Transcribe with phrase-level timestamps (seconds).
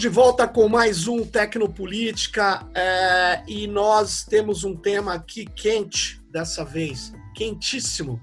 [0.00, 6.64] De volta com mais um Tecnopolítica é, e nós temos um tema aqui quente dessa
[6.64, 8.18] vez, quentíssimo.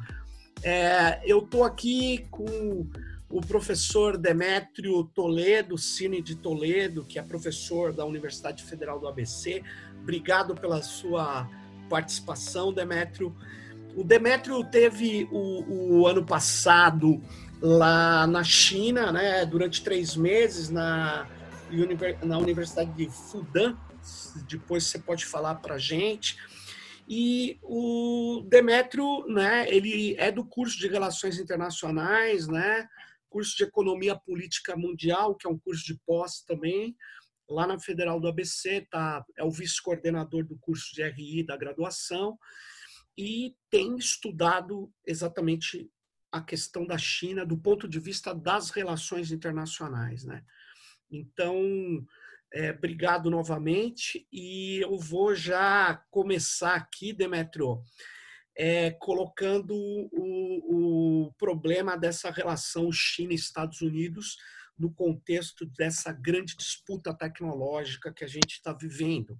[0.63, 2.87] É, eu estou aqui com
[3.29, 9.61] o professor Demétrio Toledo, Cine de Toledo, que é professor da Universidade Federal do ABC.
[10.01, 11.47] Obrigado pela sua
[11.87, 13.35] participação, Demétrio.
[13.95, 17.21] O Demétrio teve o, o ano passado
[17.61, 21.27] lá na China, né, durante três meses na,
[22.23, 23.77] na Universidade de Fudan.
[24.47, 26.37] Depois você pode falar para gente.
[27.07, 32.87] E o Demétrio, né, ele é do curso de Relações Internacionais, né,
[33.29, 36.95] curso de Economia Política Mundial, que é um curso de pós também,
[37.49, 42.37] lá na Federal do ABC, tá, é o vice-coordenador do curso de RI da graduação
[43.17, 45.89] e tem estudado exatamente
[46.31, 50.43] a questão da China do ponto de vista das relações internacionais, né?
[51.09, 52.05] Então,
[52.53, 57.81] é, obrigado novamente e eu vou já começar aqui, Demetrio,
[58.55, 64.37] é, colocando o, o problema dessa relação China-Estados Unidos
[64.77, 69.39] no contexto dessa grande disputa tecnológica que a gente está vivendo.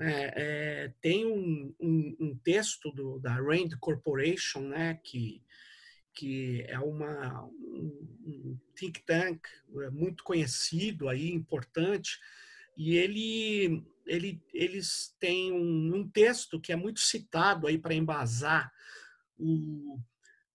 [0.00, 5.42] É, é, tem um, um, um texto do, da Rand Corporation, né, que
[6.14, 9.40] que é uma, um think tank
[9.82, 12.18] é, muito conhecido aí, importante,
[12.76, 18.72] e ele, ele, eles têm um, um texto que é muito citado aí para embasar
[19.38, 19.98] o,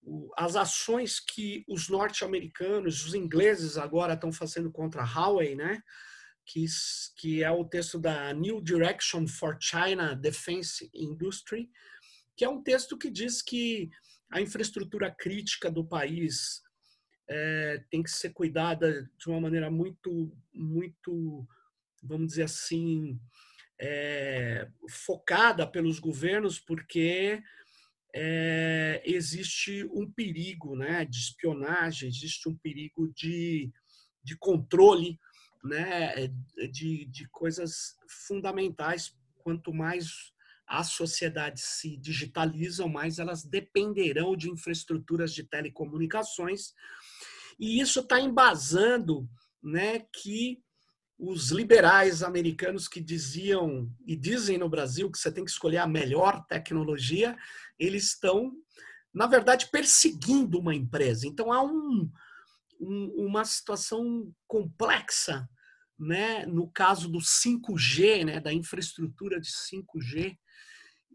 [0.04, 5.82] o, as ações que os norte-americanos, os ingleses agora estão fazendo contra a Huawei, né?
[6.46, 6.66] Que,
[7.16, 11.70] que é o texto da New Direction for China Defense Industry,
[12.36, 13.90] que é um texto que diz que
[14.30, 16.62] a infraestrutura crítica do país
[17.28, 21.48] é, tem que ser cuidada de uma maneira muito, muito,
[22.02, 23.20] vamos dizer assim,
[23.80, 27.42] é, focada pelos governos, porque
[28.14, 33.72] é, existe um perigo né, de espionagem, existe um perigo de,
[34.24, 35.20] de controle
[35.64, 36.28] né,
[36.72, 37.96] de, de coisas
[38.28, 39.16] fundamentais.
[39.38, 40.34] Quanto mais
[40.70, 46.74] as sociedades se digitalizam, mais elas dependerão de infraestruturas de telecomunicações.
[47.60, 49.28] E isso está embasando
[49.64, 50.62] né, que
[51.18, 55.88] os liberais americanos que diziam e dizem no Brasil que você tem que escolher a
[55.88, 57.36] melhor tecnologia,
[57.78, 58.54] eles estão,
[59.12, 61.28] na verdade, perseguindo uma empresa.
[61.28, 62.10] Então há um,
[62.80, 65.50] um, uma situação complexa
[66.00, 70.38] né, no caso do 5G, né, da infraestrutura de 5G,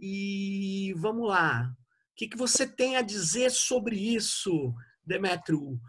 [0.06, 5.80] e vamos lá, o que, que você tem a dizer sobre isso, Demetrio?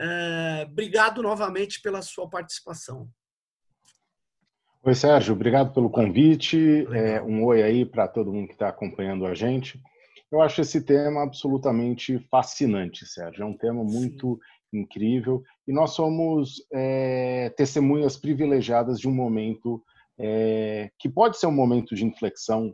[0.00, 3.08] Uh, obrigado novamente pela sua participação.
[4.84, 6.86] Oi, Sérgio, obrigado pelo convite.
[6.92, 9.80] É, um oi aí para todo mundo que está acompanhando a gente.
[10.30, 13.42] Eu acho esse tema absolutamente fascinante, Sérgio.
[13.42, 14.38] É um tema muito
[14.70, 14.82] Sim.
[14.82, 19.82] incrível e nós somos é, testemunhas privilegiadas de um momento
[20.16, 22.72] é, que pode ser um momento de inflexão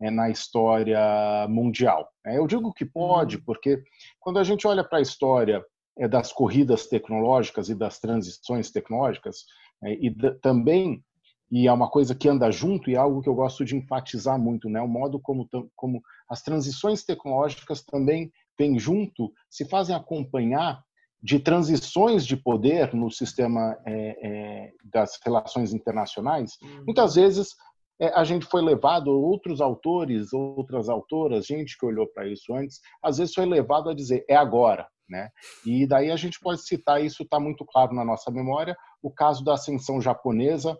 [0.00, 2.08] na história mundial.
[2.24, 3.42] É, eu digo que pode, uhum.
[3.44, 3.82] porque
[4.20, 5.64] quando a gente olha para a história
[5.98, 9.44] é, das corridas tecnológicas e das transições tecnológicas,
[9.82, 11.04] e também,
[11.50, 14.36] e é uma coisa que anda junto e é algo que eu gosto de enfatizar
[14.36, 14.80] muito, né?
[14.80, 20.82] o modo como, como as transições tecnológicas também vêm junto, se fazem acompanhar
[21.22, 26.84] de transições de poder no sistema é, é, das relações internacionais, uhum.
[26.86, 32.28] muitas vezes é, a gente foi levado, outros autores, outras autoras, gente que olhou para
[32.28, 34.86] isso antes, às vezes foi levado a dizer é agora.
[35.08, 35.30] Né?
[35.64, 39.42] E daí a gente pode citar, isso está muito claro na nossa memória, o caso
[39.42, 40.78] da ascensão japonesa,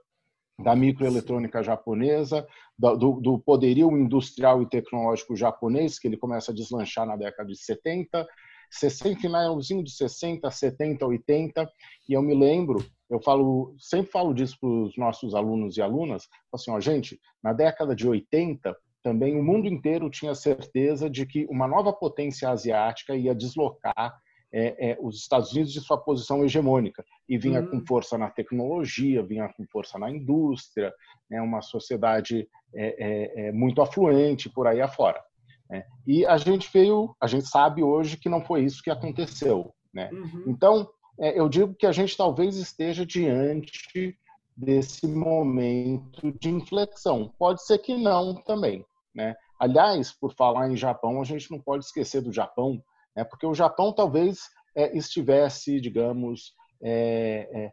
[0.62, 2.46] da microeletrônica japonesa,
[2.78, 7.56] do, do, poderio industrial e tecnológico japonês, que ele começa a deslanchar na década de
[7.56, 8.26] 70,
[8.70, 11.68] 60, finalzinho de 60, 70, 80,
[12.08, 16.28] e eu me lembro eu falo, sempre falo disso para os nossos alunos e alunas,
[16.52, 21.46] assim, ó, gente, na década de 80, também o mundo inteiro tinha certeza de que
[21.50, 24.18] uma nova potência asiática ia deslocar
[24.52, 29.22] é, é, os Estados Unidos de sua posição hegemônica e vinha com força na tecnologia,
[29.22, 30.92] vinha com força na indústria,
[31.30, 35.22] né, uma sociedade é, é, é muito afluente por aí afora.
[35.70, 35.84] Né?
[36.06, 39.72] E a gente veio, a gente sabe hoje que não foi isso que aconteceu.
[39.92, 40.10] Né?
[40.12, 40.44] Uhum.
[40.46, 44.16] Então, eu digo que a gente talvez esteja diante
[44.56, 47.32] desse momento de inflexão.
[47.38, 48.84] Pode ser que não também.
[49.14, 49.36] Né?
[49.58, 52.82] Aliás, por falar em Japão, a gente não pode esquecer do Japão,
[53.16, 53.24] né?
[53.24, 57.72] porque o Japão talvez é, estivesse, digamos, é, é,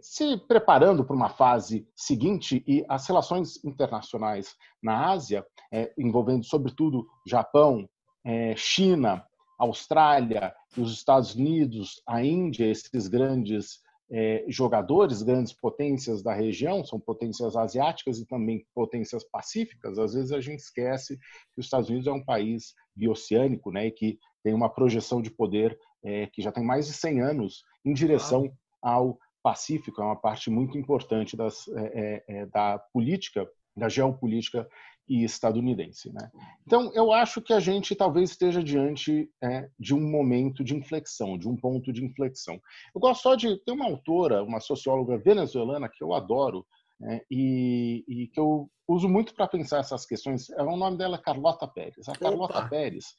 [0.00, 7.06] se preparando para uma fase seguinte e as relações internacionais na Ásia, é, envolvendo sobretudo
[7.26, 7.88] Japão,
[8.24, 9.24] é, China,
[9.60, 13.80] Austrália, os Estados Unidos, a Índia, esses grandes
[14.10, 19.98] é, jogadores, grandes potências da região, são potências asiáticas e também potências pacíficas.
[19.98, 21.18] Às vezes a gente esquece
[21.52, 25.30] que os Estados Unidos é um país bioceânico, né, e que tem uma projeção de
[25.30, 28.50] poder é, que já tem mais de 100 anos em direção
[28.82, 34.68] ao Pacífico, é uma parte muito importante das, é, da política, da geopolítica
[35.10, 36.12] e estadunidense.
[36.12, 36.30] Né?
[36.64, 41.36] Então, eu acho que a gente talvez esteja diante é, de um momento de inflexão,
[41.36, 42.54] de um ponto de inflexão.
[42.94, 46.64] Eu gosto só de ter uma autora, uma socióloga venezuelana que eu adoro
[47.00, 50.48] né, e, e, que eu uso muito para pensar essas questões.
[50.50, 52.08] É, o nome dela é Carlota Pérez.
[52.08, 52.68] A Carlota Opa.
[52.68, 53.16] Pérez,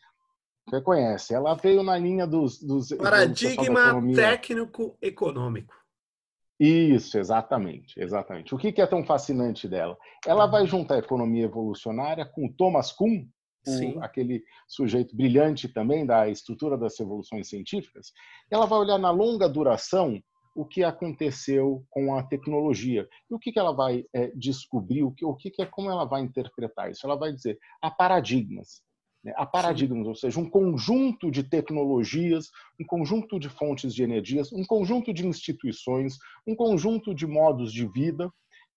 [0.69, 2.61] você conhece, ela veio na linha dos...
[2.61, 5.73] dos Paradigma técnico-econômico.
[6.63, 8.53] Isso, exatamente, exatamente.
[8.53, 9.97] O que, é tão fascinante dela?
[10.27, 13.25] Ela vai juntar a economia evolucionária com Thomas Kuhn,
[13.65, 18.11] o, aquele sujeito brilhante também da estrutura das revoluções científicas.
[18.51, 20.21] Ela vai olhar na longa duração
[20.53, 25.11] o que aconteceu com a tecnologia e o que, que ela vai é, descobrir, o
[25.11, 27.07] que, o que é, como ela vai interpretar isso.
[27.07, 28.83] Ela vai dizer há paradigmas.
[29.23, 29.33] Né?
[29.35, 30.09] Há paradigmas, Sim.
[30.09, 35.25] ou seja, um conjunto de tecnologias, um conjunto de fontes de energias, um conjunto de
[35.25, 38.31] instituições, um conjunto de modos de vida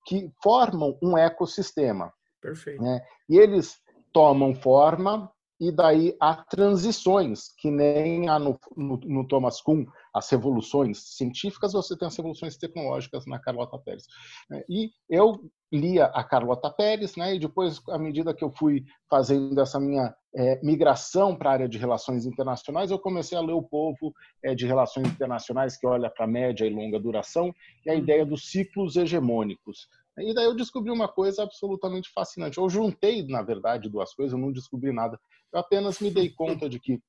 [0.06, 2.12] que formam um ecossistema.
[2.41, 2.82] Perfeito.
[2.82, 3.00] Né?
[3.29, 3.81] E eles
[4.12, 5.31] tomam forma
[5.69, 11.72] e daí há transições, que nem há no, no, no, Thomas Kuhn, as revoluções científicas,
[11.72, 14.05] você tem as revoluções tecnológicas na Carlota Pérez.
[14.52, 18.84] É, e eu lia a Carlota Pérez, né, e depois, à medida que eu fui
[19.08, 23.55] fazendo essa minha é, migração para a área de relações internacionais, eu comecei a ler
[23.55, 27.55] o povo é, de relações internacionais, que olha para média e longa duração,
[27.87, 29.88] e a ideia dos ciclos hegemônicos.
[30.19, 32.58] E daí eu descobri uma coisa absolutamente fascinante.
[32.58, 35.19] Eu juntei, na verdade, duas coisas, eu não descobri nada.
[35.54, 37.00] Eu apenas me dei conta de que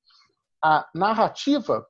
[0.62, 1.84] a narrativa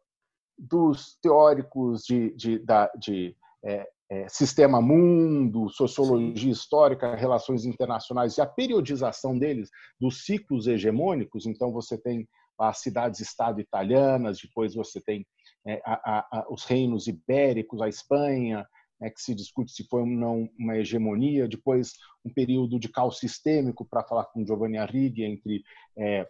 [0.59, 8.41] dos teóricos de, de, de, de é, é, sistema mundo, sociologia histórica, relações internacionais e
[8.41, 9.69] a periodização deles,
[10.01, 11.45] dos ciclos hegemônicos.
[11.45, 12.27] Então, você tem
[12.59, 15.27] as cidades-estado italianas, depois você tem
[15.67, 18.67] é, a, a, os reinos ibéricos, a Espanha,
[18.99, 21.93] né, que se discute se foi ou não uma hegemonia, depois
[22.25, 25.63] um período de caos sistêmico, para falar com Giovanni Arrighi, entre
[25.99, 26.27] é,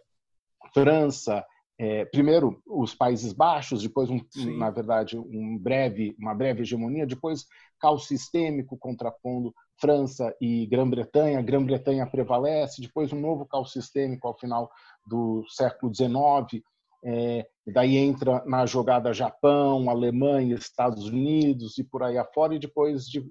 [0.73, 1.45] França,
[1.79, 4.19] é, primeiro os Países Baixos, depois, um,
[4.57, 7.45] na verdade, um breve, uma breve hegemonia, depois
[7.79, 14.71] caos sistêmico contrapondo França e Grã-Bretanha, Grã-Bretanha prevalece, depois um novo caos sistêmico ao final
[15.05, 16.63] do século XIX,
[17.03, 23.05] é, daí entra na jogada Japão, Alemanha, Estados Unidos e por aí afora, e depois
[23.07, 23.23] de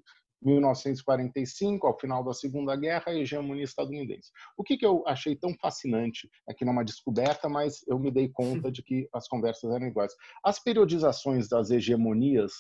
[0.43, 4.31] 1945, ao final da Segunda Guerra, a hegemonia estadunidense.
[4.57, 8.11] O que, que eu achei tão fascinante, aqui não é uma descoberta, mas eu me
[8.11, 10.13] dei conta de que as conversas eram iguais.
[10.45, 12.53] As periodizações das hegemonias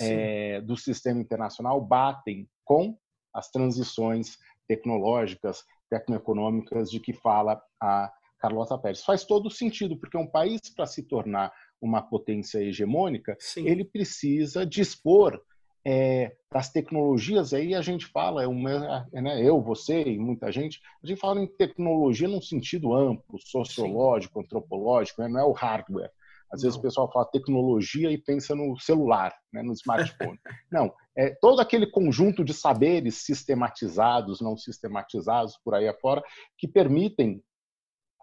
[0.00, 2.96] é, do sistema internacional batem com
[3.34, 9.04] as transições tecnológicas, tecnoeconômicas de que fala a Carlota Pérez.
[9.04, 13.66] Faz todo sentido, porque um país, para se tornar uma potência hegemônica, Sim.
[13.66, 15.40] ele precisa dispor
[15.84, 17.52] é, das tecnologias.
[17.52, 21.46] Aí a gente fala, é né, eu, você e muita gente, a gente fala em
[21.46, 24.44] tecnologia num sentido amplo, sociológico, Sim.
[24.44, 26.10] antropológico, né, não é o hardware.
[26.52, 30.38] Às vezes o pessoal fala tecnologia e pensa no celular, né, no smartphone.
[30.70, 36.22] Não, é todo aquele conjunto de saberes sistematizados, não sistematizados por aí afora,
[36.58, 37.42] que permitem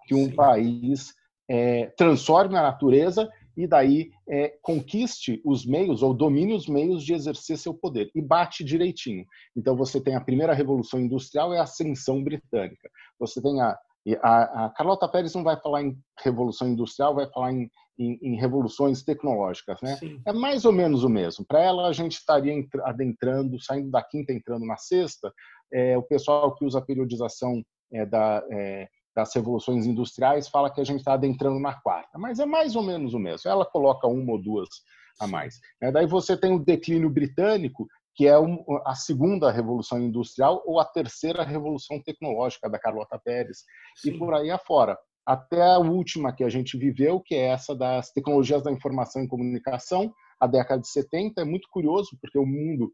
[0.06, 0.36] que um Sim.
[0.36, 1.14] país
[1.50, 3.28] é, transforme a natureza
[3.60, 8.22] e daí é, conquiste os meios ou domine os meios de exercer seu poder e
[8.22, 9.26] bate direitinho.
[9.54, 12.90] Então você tem a primeira revolução industrial é a ascensão britânica.
[13.20, 13.78] Você tem a
[14.24, 18.40] a, a Carlota Pérez não vai falar em revolução industrial, vai falar em, em, em
[18.40, 19.98] revoluções tecnológicas, né?
[19.98, 20.22] Sim.
[20.26, 21.46] É mais ou menos o mesmo.
[21.46, 22.54] Para ela a gente estaria
[22.86, 25.32] adentrando, saindo da quinta, entrando na sexta.
[25.72, 27.62] É, o pessoal que usa a periodização
[27.94, 32.40] é, da é, das revoluções industriais fala que a gente está adentrando na quarta, mas
[32.40, 33.50] é mais ou menos o mesmo.
[33.50, 34.70] Ela coloca uma ou duas
[35.20, 35.60] a mais.
[35.82, 35.92] Né?
[35.92, 38.34] Daí você tem o declínio britânico, que é
[38.86, 43.64] a segunda revolução industrial ou a terceira revolução tecnológica da Carlota Pérez,
[43.96, 44.12] Sim.
[44.12, 44.98] e por aí afora.
[45.26, 49.28] Até a última que a gente viveu, que é essa das tecnologias da informação e
[49.28, 51.42] comunicação, a década de 70.
[51.42, 52.92] É muito curioso, porque o mundo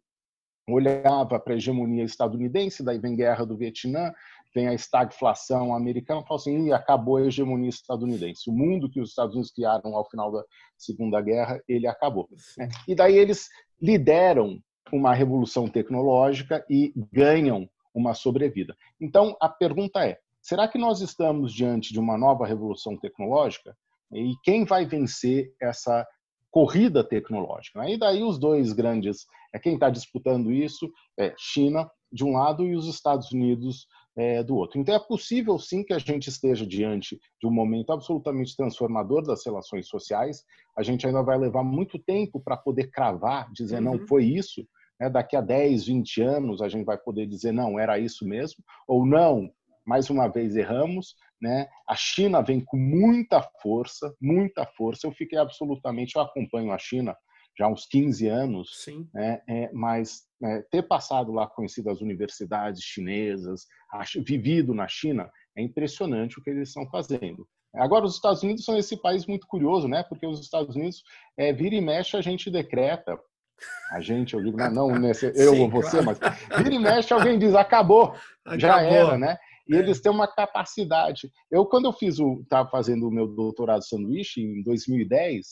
[0.67, 4.11] olhava para a hegemonia estadunidense, daí vem guerra do Vietnã,
[4.55, 8.49] vem a estagflação americana, fala assim, acabou a hegemonia estadunidense.
[8.49, 10.41] O mundo que os Estados Unidos criaram ao final da
[10.77, 12.29] Segunda Guerra, ele acabou.
[12.57, 12.69] Né?
[12.87, 13.49] E daí eles
[13.81, 14.57] lideram
[14.93, 18.75] uma revolução tecnológica e ganham uma sobrevida.
[18.99, 23.75] Então, a pergunta é: será que nós estamos diante de uma nova revolução tecnológica?
[24.13, 26.07] E quem vai vencer essa
[26.49, 27.89] corrida tecnológica?
[27.89, 32.65] E daí os dois grandes, é quem está disputando isso é China de um lado
[32.65, 34.79] e os Estados Unidos é, do outro.
[34.79, 39.45] Então é possível sim que a gente esteja diante de um momento absolutamente transformador das
[39.45, 40.43] relações sociais.
[40.77, 43.97] A gente ainda vai levar muito tempo para poder cravar, dizer uhum.
[43.97, 44.65] não foi isso.
[44.99, 45.09] Né?
[45.09, 49.05] Daqui a 10, 20 anos a gente vai poder dizer não, era isso mesmo, ou
[49.05, 49.51] não,
[49.85, 51.15] mais uma vez erramos.
[51.41, 51.67] Né?
[51.87, 55.05] A China vem com muita força, muita força.
[55.05, 57.15] Eu fiquei absolutamente, eu acompanho a China
[57.57, 59.07] já há uns 15 anos, Sim.
[59.13, 59.41] Né?
[59.47, 63.65] É, mas é, ter passado lá, conhecido as universidades chinesas,
[64.25, 67.47] vivido na China, é impressionante o que eles estão fazendo.
[67.73, 70.03] Agora, os Estados Unidos são esse país muito curioso, né?
[70.03, 71.03] Porque os Estados Unidos,
[71.37, 73.19] é, vira e mexe, a gente decreta.
[73.91, 76.05] A gente, eu digo, não nesse, eu Sim, ou você, claro.
[76.05, 78.59] mas vira e mexe, alguém diz, acabou, acabou.
[78.59, 79.37] já era, né?
[79.67, 79.79] E é.
[79.79, 81.31] eles têm uma capacidade.
[81.49, 85.45] Eu, quando eu fiz o, estava fazendo o meu doutorado sanduíche em 2010,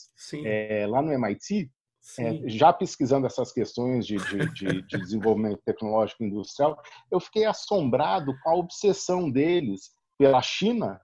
[0.44, 1.70] é, lá no MIT,
[2.18, 6.80] é, já pesquisando essas questões de, de, de, de, desenvolvimento tecnológico industrial,
[7.10, 11.00] eu fiquei assombrado com a obsessão deles pela China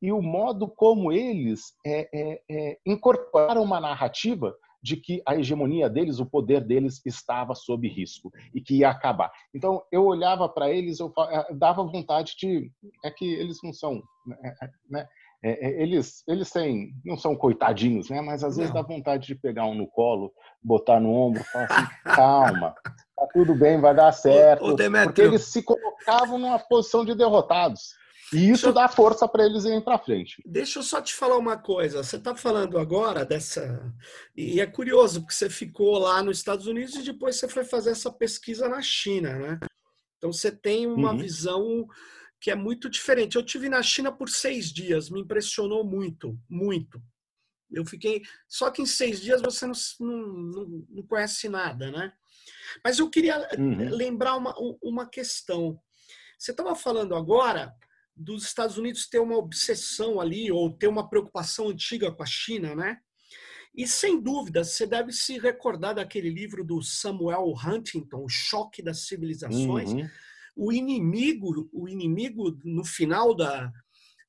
[0.00, 5.90] e o modo como eles é, é, é incorporaram uma narrativa de que a hegemonia
[5.90, 9.32] deles, o poder deles estava sob risco e que ia acabar.
[9.52, 12.70] Então eu olhava para eles, eu eh, dava vontade de
[13.04, 14.00] é que eles não são,
[14.88, 15.08] né?
[15.46, 18.20] É, é, eles eles têm não são coitadinhos, né?
[18.20, 18.82] Mas às vezes não.
[18.82, 22.74] dá vontade de pegar um no colo, botar no ombro, falar assim, calma,
[23.16, 27.14] tá tudo bem, vai dar certo, ô, ô porque eles se colocavam numa posição de
[27.14, 27.94] derrotados.
[28.32, 30.42] E isso dá força para eles irem para frente.
[30.44, 32.02] Deixa eu só te falar uma coisa.
[32.02, 33.80] Você está falando agora dessa.
[34.36, 37.90] E é curioso, porque você ficou lá nos Estados Unidos e depois você foi fazer
[37.90, 39.60] essa pesquisa na China, né?
[40.16, 41.18] Então você tem uma uhum.
[41.18, 41.86] visão
[42.46, 43.34] que é muito diferente.
[43.34, 47.02] Eu tive na China por seis dias, me impressionou muito, muito.
[47.68, 48.22] Eu fiquei.
[48.46, 52.12] Só que em seis dias você não, não, não conhece nada, né?
[52.84, 53.90] Mas eu queria uhum.
[53.90, 55.76] lembrar uma, uma questão.
[56.38, 57.74] Você estava falando agora
[58.14, 62.76] dos Estados Unidos ter uma obsessão ali, ou ter uma preocupação antiga com a China,
[62.76, 63.00] né?
[63.74, 69.08] E sem dúvida, você deve se recordar daquele livro do Samuel Huntington, O Choque das
[69.08, 69.90] Civilizações.
[69.90, 70.08] Uhum.
[70.56, 73.70] O inimigo, o inimigo no final da,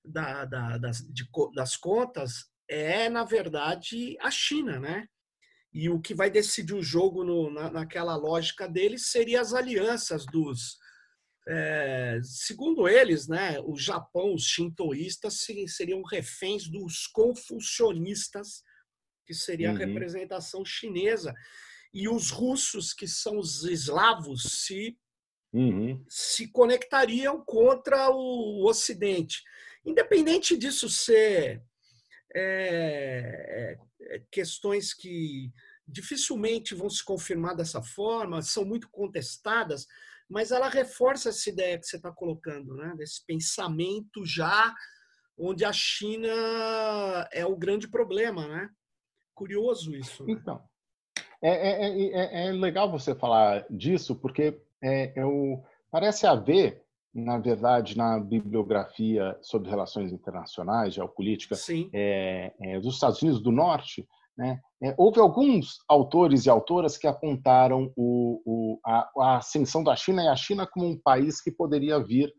[0.03, 5.07] da, da, das, de, das contas é, na verdade, a China, né?
[5.73, 10.25] E o que vai decidir o jogo no, na, naquela lógica deles seria as alianças
[10.25, 10.77] dos,
[11.47, 18.63] é, segundo eles, né, o Japão, os shintoístas seriam reféns dos confucionistas,
[19.25, 19.75] que seria uhum.
[19.75, 21.33] a representação chinesa,
[21.93, 24.97] e os russos, que são os eslavos, se,
[25.53, 26.03] uhum.
[26.07, 29.41] se conectariam contra o Ocidente.
[29.85, 31.63] Independente disso ser
[32.35, 35.51] é, é, questões que
[35.87, 39.87] dificilmente vão se confirmar dessa forma, são muito contestadas,
[40.29, 42.93] mas ela reforça essa ideia que você está colocando, né?
[42.97, 44.75] desse pensamento já
[45.37, 46.27] onde a China
[47.31, 48.69] é o grande problema, né?
[49.35, 50.25] Curioso isso.
[50.25, 50.33] Né?
[50.33, 50.61] Então,
[51.41, 57.97] é, é, é, é, legal você falar disso, porque é, o, parece haver, na verdade,
[57.97, 61.55] na bibliografia sobre relações internacionais, geopolítica,
[61.93, 64.07] é, é, dos Estados Unidos do Norte,
[64.37, 64.59] né?
[64.83, 70.23] É, houve alguns autores e autoras que apontaram o, o, a, a, ascensão da China
[70.23, 72.31] e a China como um país que poderia vir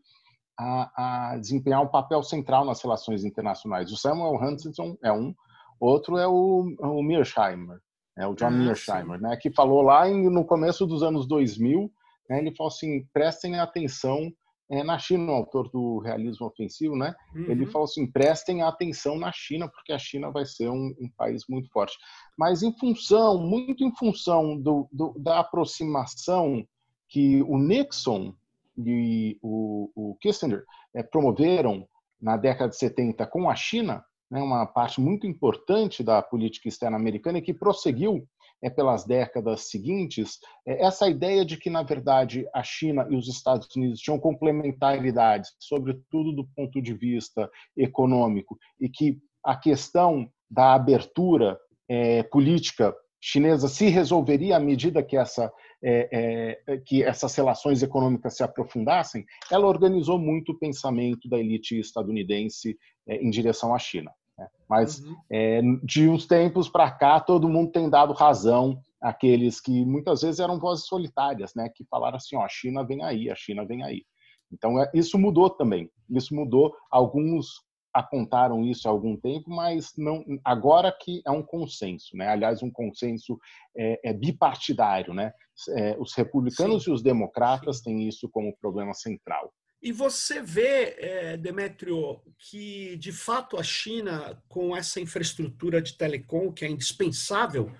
[0.57, 3.91] a, a, desempenhar um papel central nas relações internacionais.
[3.91, 5.35] O Samuel Huntington é um,
[5.77, 7.79] outro é o, o Mearsheimer,
[8.17, 11.91] é o John ah, Mearsheimer, né, que falou lá em, no começo dos anos 2000,
[12.29, 14.31] né, ele falou assim, prestem atenção
[14.71, 17.15] é, na China, o autor do Realismo Ofensivo, né?
[17.33, 17.49] Uhum.
[17.49, 21.43] Ele falou assim: prestem atenção na China, porque a China vai ser um, um país
[21.49, 21.97] muito forte.
[22.37, 26.63] Mas em função, muito em função do, do, da aproximação
[27.07, 28.35] que o Nixon
[28.77, 30.63] e o, o Kissinger
[30.95, 31.87] é, promoveram
[32.21, 36.95] na década de 70 com a China, né, uma parte muito importante da política externa
[36.95, 38.27] americana e que prosseguiu
[38.61, 40.37] é, pelas décadas seguintes,
[40.67, 45.51] é, essa ideia de que, na verdade, a China e os Estados Unidos tinham complementaridades,
[45.59, 53.67] sobretudo do ponto de vista econômico, e que a questão da abertura é, política chinesa
[53.67, 55.51] se resolveria à medida que, essa,
[55.83, 61.77] é, é, que essas relações econômicas se aprofundassem, ela organizou muito o pensamento da elite
[61.79, 64.11] estadunidense é, em direção à China.
[64.39, 64.47] Né?
[64.69, 65.15] Mas uhum.
[65.29, 70.39] é, de uns tempos para cá, todo mundo tem dado razão aqueles que muitas vezes
[70.39, 73.83] eram vozes solitárias, né, que falaram assim, ó, a China vem aí, a China vem
[73.83, 74.03] aí.
[74.51, 75.89] Então é, isso mudou também.
[76.09, 76.73] Isso mudou.
[76.89, 77.47] Alguns
[77.93, 82.27] apontaram isso há algum tempo, mas não agora que é um consenso, né?
[82.27, 83.37] Aliás, um consenso
[83.75, 85.31] é, é bipartidário, né?
[85.75, 86.91] É, os republicanos Sim.
[86.91, 87.83] e os democratas Sim.
[87.83, 89.51] têm isso como problema central.
[89.81, 96.51] E você vê, é, Demetrio, que de fato a China, com essa infraestrutura de telecom
[96.51, 97.73] que é indispensável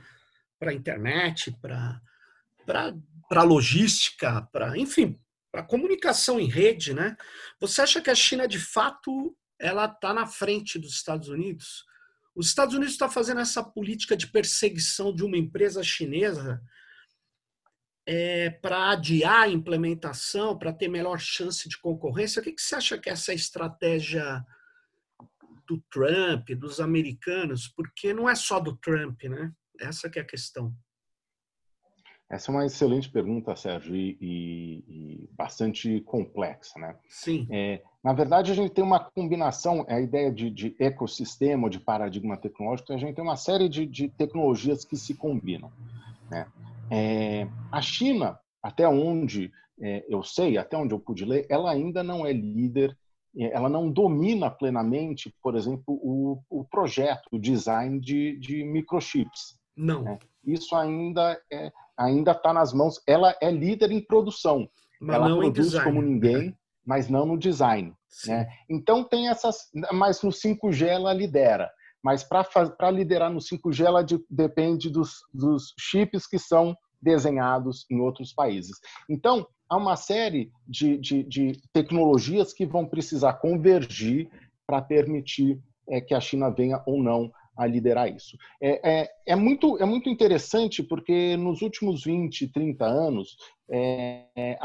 [0.58, 2.02] para a internet, para
[3.28, 5.20] para logística, para enfim,
[5.52, 7.18] para comunicação em rede, né?
[7.60, 11.86] Você acha que a China de fato ela está na frente dos Estados Unidos.
[12.36, 16.62] Os Estados Unidos está fazendo essa política de perseguição de uma empresa chinesa
[18.12, 22.40] é, para adiar a implementação, para ter melhor chance de concorrência.
[22.40, 24.44] O que, que você acha que é essa estratégia
[25.68, 27.68] do Trump, dos americanos?
[27.68, 29.54] Porque não é só do Trump, né?
[29.80, 30.74] Essa que é a questão.
[32.28, 36.96] Essa é uma excelente pergunta, Sérgio, e, e, e bastante complexa, né?
[37.08, 37.48] Sim.
[37.52, 41.80] É, na verdade, a gente tem uma combinação, é a ideia de, de ecossistema, de
[41.80, 45.72] paradigma tecnológico, a gente tem uma série de, de tecnologias que se combinam.
[46.30, 46.48] Né?
[46.92, 52.04] É, a China, até onde é, eu sei, até onde eu pude ler, ela ainda
[52.04, 52.98] não é líder,
[53.38, 59.58] é, ela não domina plenamente, por exemplo, o, o projeto, o design de, de microchips.
[59.76, 60.04] Não.
[60.04, 60.20] Né?
[60.46, 63.02] Isso ainda é, ainda está nas mãos.
[63.08, 64.70] Ela é líder em produção.
[65.00, 67.94] Mas ela produz como ninguém, mas não no design.
[68.26, 68.48] Né?
[68.70, 69.70] Então tem essas.
[69.94, 71.72] Mas no 5G ela lidera.
[72.04, 78.00] Mas para liderar no 5G, ela de, depende dos, dos chips que são desenhados em
[78.00, 78.78] outros países.
[79.10, 84.30] Então, há uma série de, de, de tecnologias que vão precisar convergir
[84.66, 85.60] para permitir
[85.90, 88.38] é, que a China venha ou não a liderar isso.
[88.62, 93.36] É, é, é, muito, é muito interessante porque nos últimos 20, 30 anos,
[93.70, 94.58] é, é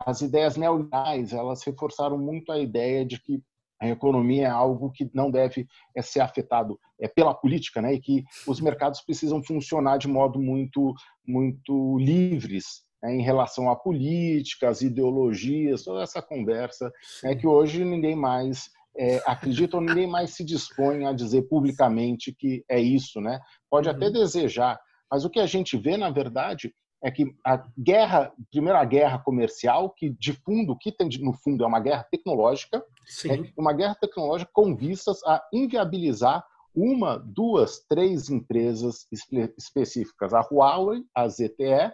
[0.00, 3.42] as ideias neoliberais elas reforçaram muito a ideia de que
[3.80, 7.94] a economia é algo que não deve é, ser afetado é, pela política, né?
[7.94, 10.94] E que os mercados precisam funcionar de modo muito,
[11.26, 13.14] muito livres né?
[13.14, 16.90] em relação à política, às ideologias, toda essa conversa
[17.24, 22.34] é que hoje ninguém mais é, acredita ou ninguém mais se dispõe a dizer publicamente
[22.36, 23.38] que é isso, né?
[23.70, 24.12] Pode até uhum.
[24.12, 24.78] desejar,
[25.10, 29.18] mas o que a gente vê, na verdade, é que a guerra, primeiro a guerra
[29.18, 32.84] comercial, que de fundo, que tem no fundo é uma guerra tecnológica,
[33.28, 40.40] é uma guerra tecnológica com vistas a inviabilizar uma, duas, três empresas espe específicas, a
[40.40, 41.92] Huawei, a ZTE,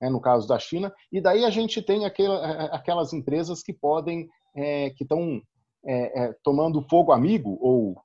[0.00, 4.28] né, no caso da China, e daí a gente tem aquela, aquelas empresas que podem,
[4.54, 5.40] é, que estão
[5.84, 7.96] é, é, tomando fogo amigo ou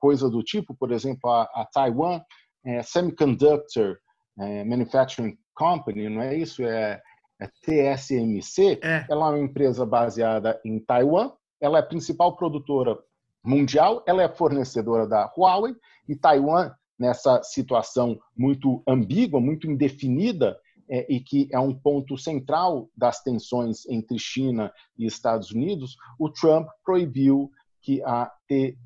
[0.00, 2.20] coisa do tipo, por exemplo, a, a Taiwan
[2.64, 3.98] é, Semiconductor
[4.38, 6.62] é, Manufacturing Company, não é isso?
[6.62, 7.00] É,
[7.40, 8.80] é TSMC.
[8.82, 9.06] É.
[9.08, 11.32] Ela é uma empresa baseada em Taiwan.
[11.60, 12.98] Ela é a principal produtora
[13.44, 14.02] mundial.
[14.06, 15.74] Ela é fornecedora da Huawei
[16.08, 20.56] e Taiwan nessa situação muito ambígua, muito indefinida,
[20.88, 26.28] é, e que é um ponto central das tensões entre China e Estados Unidos, o
[26.28, 28.30] Trump proibiu que a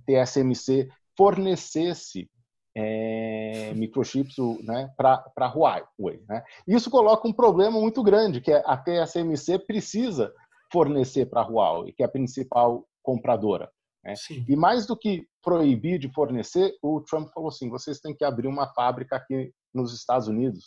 [0.07, 2.31] TSMC fornecesse
[2.77, 6.23] é, microchips né, para a Huawei.
[6.29, 6.45] Né?
[6.69, 10.33] Isso coloca um problema muito grande, que é a TSMC precisa
[10.71, 13.71] fornecer para a Huawei, que é a principal compradora.
[14.05, 14.15] Né?
[14.47, 18.47] E mais do que proibir de fornecer, o Trump falou assim: vocês têm que abrir
[18.47, 20.65] uma fábrica aqui nos Estados Unidos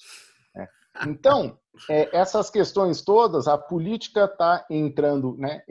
[1.07, 1.57] então,
[1.89, 5.61] é, essas questões todas, a política está entrando, né,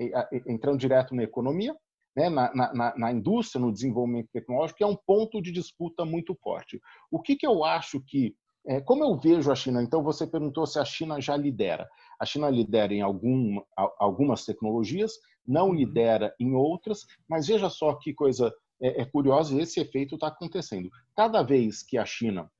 [0.46, 1.76] entrando direto na economia,
[2.18, 6.34] né, na, na, na, indústria, no desenvolvimento tecnológico, que é um ponto de disputa muito
[6.34, 6.80] forte.
[7.12, 8.34] O que, que eu acho que,
[8.66, 11.88] é, como eu vejo a China, então você perguntou se a China já lidera.
[12.20, 13.60] A China lidera em algum,
[14.00, 15.12] algumas tecnologias,
[15.46, 15.74] não uhum.
[15.74, 18.52] lidera em outras, mas veja só que coisa
[18.82, 20.90] é, é curiosa, esse efeito está acontecendo.
[21.14, 22.50] Cada vez que a China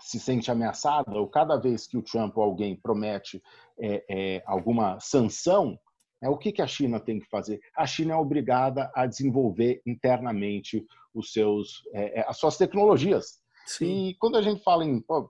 [0.00, 3.42] se sente ameaçada, ou cada vez que o Trump ou alguém promete
[3.78, 5.78] é, é, alguma sanção,
[6.22, 7.60] é, o que, que a China tem que fazer?
[7.76, 13.40] A China é obrigada a desenvolver internamente os seus, é, é as suas tecnologias.
[13.66, 14.08] Sim.
[14.08, 15.00] E quando a gente fala em.
[15.00, 15.28] Pô,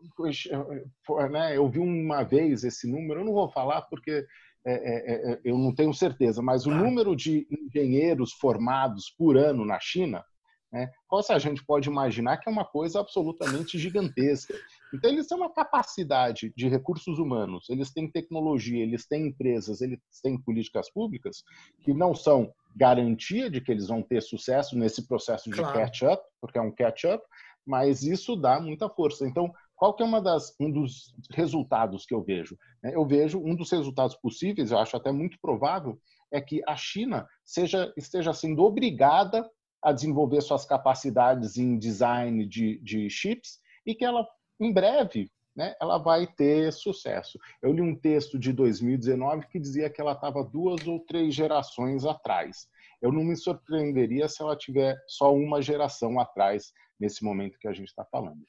[1.30, 4.24] né, eu vi uma vez esse número, eu não vou falar porque
[4.66, 10.24] é, eu não tenho certeza, mas o número de engenheiros formados por ano na China
[10.72, 10.90] né?
[11.28, 14.54] A gente pode imaginar que é uma coisa absolutamente gigantesca.
[14.92, 20.00] Então, eles têm uma capacidade de recursos humanos, eles têm tecnologia, eles têm empresas, eles
[20.22, 21.42] têm políticas públicas
[21.82, 25.78] que não são garantia de que eles vão ter sucesso nesse processo de claro.
[25.78, 27.22] catch-up, porque é um catch-up,
[27.66, 29.26] mas isso dá muita força.
[29.26, 32.56] Então, qual que é uma das, um dos resultados que eu vejo?
[32.82, 32.94] Né?
[32.94, 35.98] Eu vejo um dos resultados possíveis, eu acho até muito provável,
[36.30, 39.48] é que a China seja, esteja sendo obrigada
[39.82, 44.26] a desenvolver suas capacidades em design de, de chips e que ela,
[44.60, 47.38] em breve, né, ela vai ter sucesso.
[47.62, 52.04] Eu li um texto de 2019 que dizia que ela estava duas ou três gerações
[52.04, 52.68] atrás.
[53.02, 57.72] Eu não me surpreenderia se ela tiver só uma geração atrás nesse momento que a
[57.72, 58.46] gente está falando.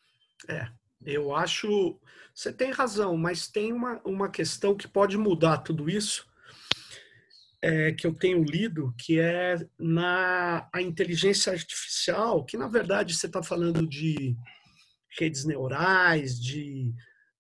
[0.50, 0.68] É,
[1.06, 2.00] eu acho.
[2.34, 6.28] Você tem razão, mas tem uma, uma questão que pode mudar tudo isso,
[7.62, 13.28] é, que eu tenho lido, que é na a inteligência artificial, que na verdade você
[13.28, 14.36] está falando de
[15.18, 16.94] redes neurais, de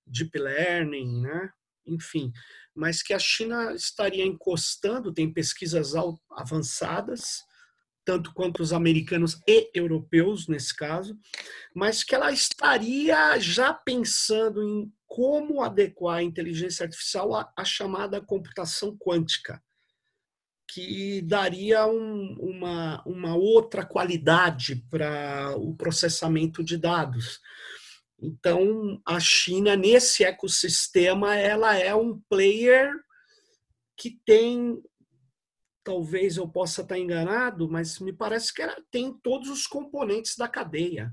[0.05, 1.49] deep learning, né?
[1.85, 2.31] enfim,
[2.75, 5.93] mas que a China estaria encostando, tem pesquisas
[6.31, 7.43] avançadas,
[8.03, 11.17] tanto quanto os americanos e europeus nesse caso,
[11.75, 18.21] mas que ela estaria já pensando em como adequar a inteligência artificial à, à chamada
[18.21, 19.61] computação quântica,
[20.73, 27.41] que daria um, uma, uma outra qualidade para o processamento de dados.
[28.17, 32.93] Então, a China, nesse ecossistema, ela é um player
[33.97, 34.81] que tem
[35.83, 40.47] talvez eu possa estar enganado, mas me parece que ela tem todos os componentes da
[40.47, 41.11] cadeia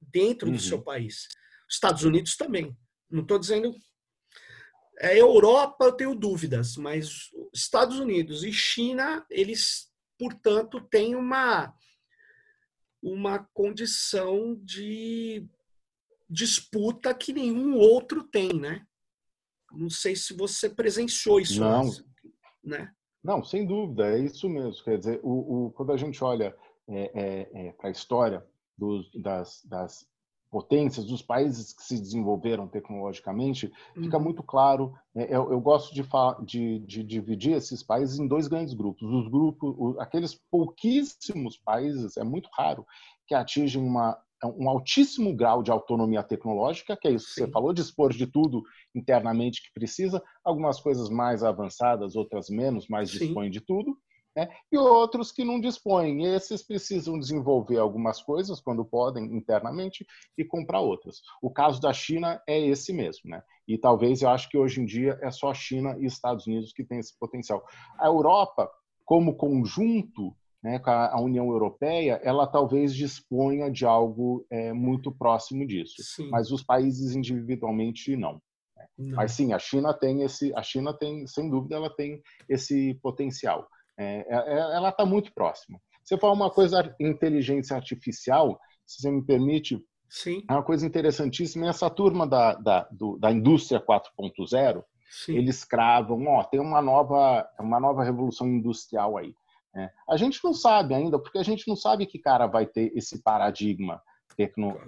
[0.00, 0.54] dentro uhum.
[0.54, 1.28] do seu país.
[1.70, 2.76] Estados Unidos também.
[3.08, 3.74] Não estou dizendo.
[5.02, 11.74] É, Europa eu tenho dúvidas, mas Estados Unidos e China, eles, portanto, têm uma,
[13.02, 15.44] uma condição de
[16.30, 18.86] disputa que nenhum outro tem, né?
[19.72, 21.60] Não sei se você presenciou isso.
[21.60, 21.90] Não.
[22.62, 22.94] Né?
[23.24, 24.84] Não, sem dúvida, é isso mesmo.
[24.84, 26.56] Quer dizer, o, o quando a gente olha
[26.88, 28.46] é, é, é para a história
[28.78, 30.06] dos, das, das,
[30.52, 34.02] potências, dos países que se desenvolveram tecnologicamente, uhum.
[34.02, 34.92] fica muito claro.
[35.14, 36.04] Né, eu, eu, gosto de,
[36.44, 39.10] de, de, dividir esses países em dois grandes grupos.
[39.10, 42.86] Os grupos, aqueles pouquíssimos países, é muito raro
[43.26, 47.44] que atingem uma um altíssimo grau de autonomia tecnológica, que é isso que Sim.
[47.44, 53.10] você falou, dispor de tudo internamente que precisa, algumas coisas mais avançadas, outras menos, mas
[53.10, 53.18] Sim.
[53.18, 53.96] dispõem de tudo,
[54.34, 54.48] né?
[54.70, 56.24] e outros que não dispõem.
[56.24, 61.20] Esses precisam desenvolver algumas coisas, quando podem, internamente, e comprar outras.
[61.42, 63.30] O caso da China é esse mesmo.
[63.30, 63.42] Né?
[63.66, 66.72] E talvez eu acho que hoje em dia é só a China e Estados Unidos
[66.72, 67.64] que têm esse potencial.
[67.98, 68.70] A Europa,
[69.04, 75.96] como conjunto, né, a União Europeia, ela talvez disponha de algo é, muito próximo disso,
[75.98, 76.30] sim.
[76.30, 78.40] mas os países individualmente não.
[78.76, 78.86] Né.
[78.96, 79.16] não.
[79.16, 83.66] Mas sim, a China tem esse, a China tem, sem dúvida, ela tem esse potencial.
[83.96, 85.80] É, é, é ela está muito próxima.
[86.02, 90.44] Você fala uma coisa, inteligência artificial, se você me permite, sim.
[90.48, 91.68] é uma coisa interessantíssima.
[91.68, 94.82] Essa turma da, da, do, da indústria 4.0,
[95.28, 99.34] eles cravam, ó, tem uma nova, uma nova revolução industrial aí.
[99.74, 99.90] É.
[100.08, 103.22] A gente não sabe ainda, porque a gente não sabe que cara vai ter esse
[103.22, 104.02] paradigma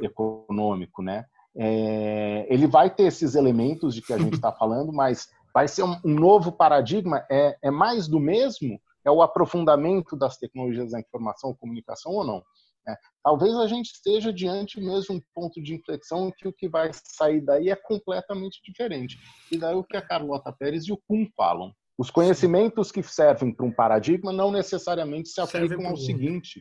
[0.00, 1.24] econômico, né?
[1.56, 5.84] É, ele vai ter esses elementos de que a gente está falando, mas vai ser
[5.84, 7.24] um, um, novo paradigma?
[7.30, 8.80] É, é mais do mesmo?
[9.04, 12.42] É o aprofundamento das tecnologias da informação e comunicação ou não?
[12.86, 16.52] É, talvez a gente esteja diante mesmo de um ponto de inflexão em que o
[16.52, 19.18] que vai sair daí é completamente diferente.
[19.50, 21.72] E daí o que a Carlota Pérez e o Kuhn falam.
[21.96, 26.60] Os conhecimentos que servem para um paradigma não necessariamente se aplicam ao seguinte.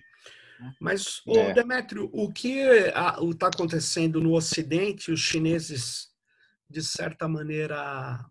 [0.79, 1.51] Mas, é.
[1.51, 6.07] o Demétrio, o que está acontecendo no Ocidente, os chineses,
[6.69, 8.23] de certa maneira,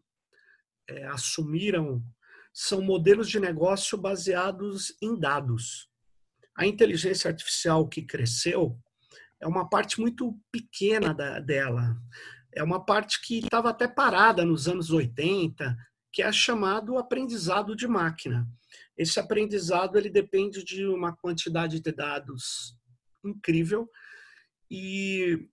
[0.89, 2.03] é, assumiram,
[2.53, 5.89] são modelos de negócio baseados em dados.
[6.57, 8.79] A inteligência artificial que cresceu
[9.41, 11.97] é uma parte muito pequena da, dela.
[12.55, 15.77] É uma parte que estava até parada nos anos 80,
[16.13, 18.47] que é chamado aprendizado de máquina.
[18.97, 22.77] Esse aprendizado ele depende de uma quantidade de dados
[23.25, 23.89] incrível
[24.71, 25.49] e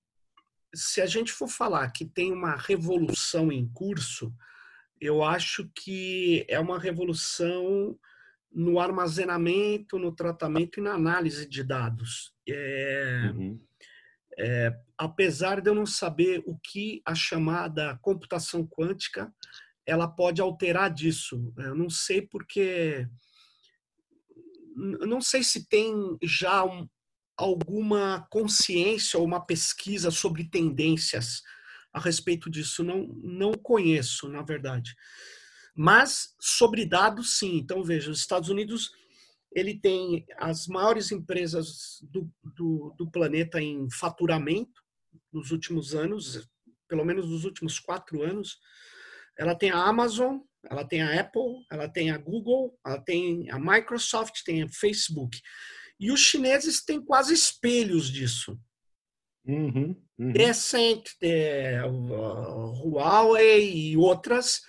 [0.73, 4.33] se a gente for falar que tem uma revolução em curso,
[4.99, 7.97] eu acho que é uma revolução
[8.51, 12.33] no armazenamento, no tratamento e na análise de dados.
[12.47, 13.62] É, uhum.
[14.38, 19.31] é, apesar de eu não saber o que a chamada computação quântica
[19.85, 21.53] ela pode alterar disso.
[21.57, 23.07] Eu não sei porque
[24.75, 26.88] não sei se tem já um,
[27.38, 31.41] alguma consciência ou uma pesquisa sobre tendências
[31.93, 32.84] a respeito disso.
[32.84, 34.95] Não, não conheço, na verdade.
[35.75, 37.58] Mas sobre dados, sim.
[37.58, 38.91] Então, veja, os Estados Unidos
[39.52, 44.82] ele tem as maiores empresas do, do, do planeta em faturamento,
[45.32, 46.47] nos últimos anos,
[46.88, 48.60] pelo menos nos últimos quatro anos.
[49.38, 53.60] Ela tem a Amazon, ela tem a Apple, ela tem a Google, ela tem a
[53.60, 55.39] Microsoft, tem a Facebook.
[55.99, 58.60] E os chineses têm quase espelhos disso.
[59.49, 60.33] Uhum, uhum.
[60.33, 64.62] Tencent, é, Huawei e outras.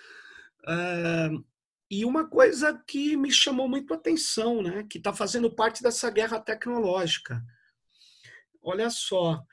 [0.61, 1.45] Uh,
[1.91, 6.11] e uma coisa que me chamou muito a atenção, né, que está fazendo parte dessa
[6.11, 7.45] guerra tecnológica.
[8.63, 9.45] Olha só,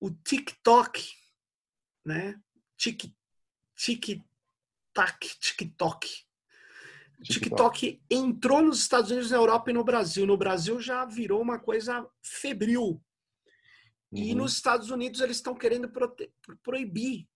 [0.00, 1.02] o TikTok,
[2.04, 2.38] né?
[4.94, 6.08] Tac, TikTok.
[7.22, 10.26] TikTok entrou nos Estados Unidos, na Europa e no Brasil.
[10.26, 13.02] No Brasil já virou uma coisa febril.
[14.14, 14.22] Uhum.
[14.22, 15.90] E nos Estados Unidos eles estão querendo
[16.62, 17.28] proibir.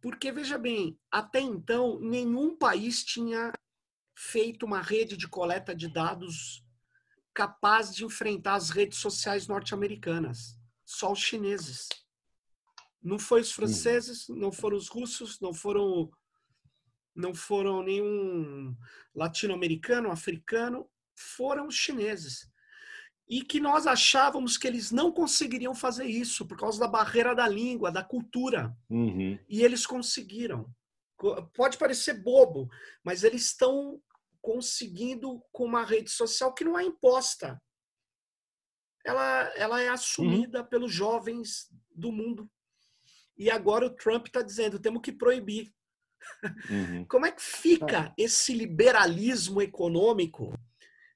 [0.00, 3.52] Porque, veja bem, até então, nenhum país tinha
[4.16, 6.64] feito uma rede de coleta de dados
[7.32, 10.58] capaz de enfrentar as redes sociais norte-americanas.
[10.84, 11.88] Só os chineses.
[13.00, 16.10] Não foi os franceses, não foram os russos, não foram
[17.14, 18.76] não foram nenhum
[19.12, 22.48] latino-americano, africano, foram os chineses.
[23.28, 27.46] E que nós achávamos que eles não conseguiriam fazer isso por causa da barreira da
[27.46, 28.74] língua, da cultura.
[28.88, 29.38] Uhum.
[29.48, 30.70] E eles conseguiram.
[31.54, 32.68] Pode parecer bobo,
[33.04, 34.00] mas eles estão
[34.40, 37.60] conseguindo com uma rede social que não é imposta.
[39.04, 40.68] Ela, ela é assumida uhum.
[40.68, 42.50] pelos jovens do mundo.
[43.36, 45.72] E agora o Trump está dizendo: temos que proibir.
[46.70, 47.04] Uhum.
[47.08, 48.24] Como é que fica é.
[48.24, 50.52] esse liberalismo econômico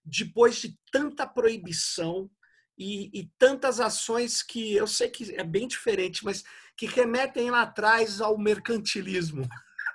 [0.05, 2.31] depois de tanta proibição
[2.79, 6.43] e, e, tantas ações que eu sei que é bem diferente, mas
[6.77, 9.47] que remetem lá atrás ao mercantilismo?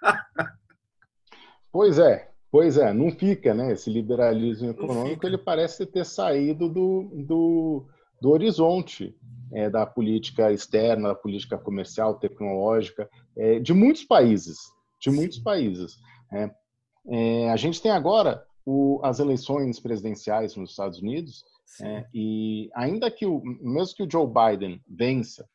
[1.72, 3.74] pois é, pois é, não fica, né?
[3.74, 7.88] Esse liberalismo econômico ele parece ter saído do, do,
[8.22, 9.18] do horizonte
[9.52, 14.58] é, da política externa, da política comercial, tecnológica, é, de muitos países
[15.00, 15.98] de muitos países.
[16.32, 16.52] Né?
[17.10, 21.46] É, a gente tem agora o, as eleições presidenciais nos Estados Unidos
[21.82, 25.48] é, e ainda que o mesmo que o Joe Biden vença,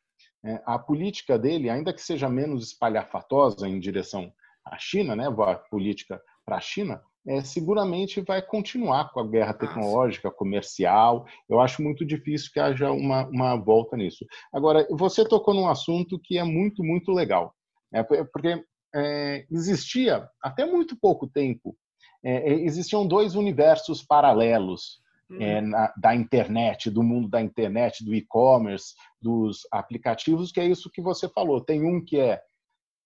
[0.43, 4.33] é, a política dele, ainda que seja menos espalhafatosa em direção
[4.65, 9.53] à China, né, a política para a China, é, seguramente vai continuar com a guerra
[9.53, 11.25] tecnológica, comercial.
[11.47, 14.25] Eu acho muito difícil que haja uma, uma volta nisso.
[14.51, 17.53] Agora, você tocou num assunto que é muito, muito legal.
[17.93, 21.77] É, porque é, existia, até muito pouco tempo,
[22.23, 25.01] é, é existiam dois universos paralelos
[25.39, 25.69] é, uhum.
[25.69, 31.01] na, da internet, do mundo da internet, do e-commerce, dos aplicativos, que é isso que
[31.01, 31.61] você falou.
[31.61, 32.41] Tem um que é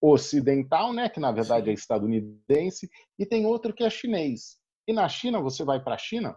[0.02, 4.58] ocidental, né, que na verdade é estadunidense, e tem outro que é chinês.
[4.88, 6.36] E na China, você vai para a China,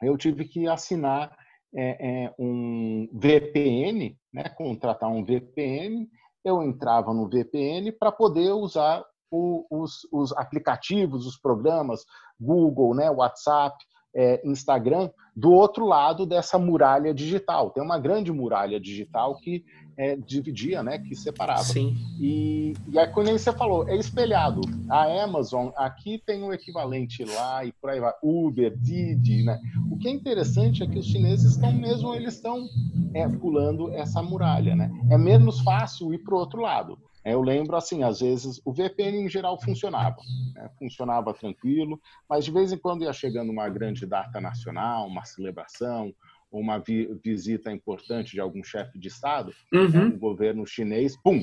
[0.00, 1.36] eu tive que assinar
[1.74, 6.08] é, é, um VPN, né, contratar um VPN
[6.44, 12.04] eu entrava no VPN para poder usar o, os, os, aplicativos, os programas,
[12.38, 13.74] Google, né, WhatsApp,
[14.14, 17.70] é, Instagram, do outro lado dessa muralha digital.
[17.70, 19.64] Tem uma grande muralha digital que
[19.96, 21.62] é, dividia, né, que separava.
[21.62, 21.96] Sim.
[22.20, 24.60] E, e aí, quando você falou, é espelhado.
[24.90, 28.12] A Amazon aqui tem um equivalente lá e por aí vai.
[28.22, 29.58] Uber, Didi, né?
[29.90, 32.66] O que é interessante é que os chineses estão mesmo, eles estão
[33.14, 34.90] é, pulando essa muralha, né?
[35.10, 36.98] É menos fácil ir para o outro lado.
[37.24, 40.16] É, eu lembro, assim, às vezes o VPN em geral funcionava,
[40.54, 40.68] né?
[40.78, 46.12] funcionava tranquilo, mas de vez em quando ia chegando uma grande data nacional, uma celebração,
[46.50, 49.88] uma vi visita importante de algum chefe de Estado, uhum.
[49.88, 51.42] né, o governo chinês, pum,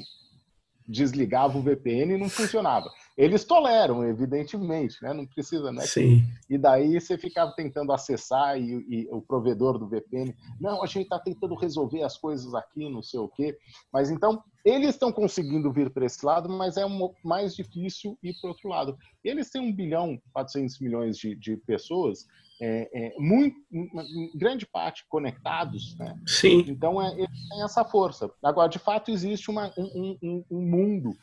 [0.87, 2.89] desligava o VPN e não funcionava.
[3.19, 5.11] Eles toleram, evidentemente, né?
[5.11, 5.81] não precisa, né?
[5.81, 6.23] Sim.
[6.49, 11.03] E daí você ficava tentando acessar e, e o provedor do VPN, não, a gente
[11.03, 13.57] está tentando resolver as coisas aqui, não sei o quê.
[13.91, 18.35] Mas então, eles estão conseguindo vir para esse lado, mas é um, mais difícil ir
[18.39, 18.97] para o outro lado.
[19.21, 22.25] Eles têm 1 bilhão, 400 milhões de, de pessoas,
[22.61, 26.17] é, é, muito, em grande parte conectados, né?
[26.25, 26.65] Sim.
[26.67, 28.29] Então é, tem essa força.
[28.43, 31.15] Agora, de fato, existe uma, um, um, um, mundo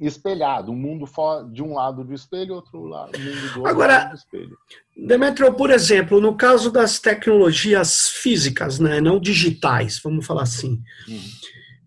[0.00, 1.06] espelhado, um mundo
[1.52, 4.58] de um lado do espelho, outro lado, mundo do outro Agora, lado do espelho.
[4.96, 11.22] Demetrio, por exemplo, no caso das tecnologias físicas, né, não digitais, vamos falar assim, uhum.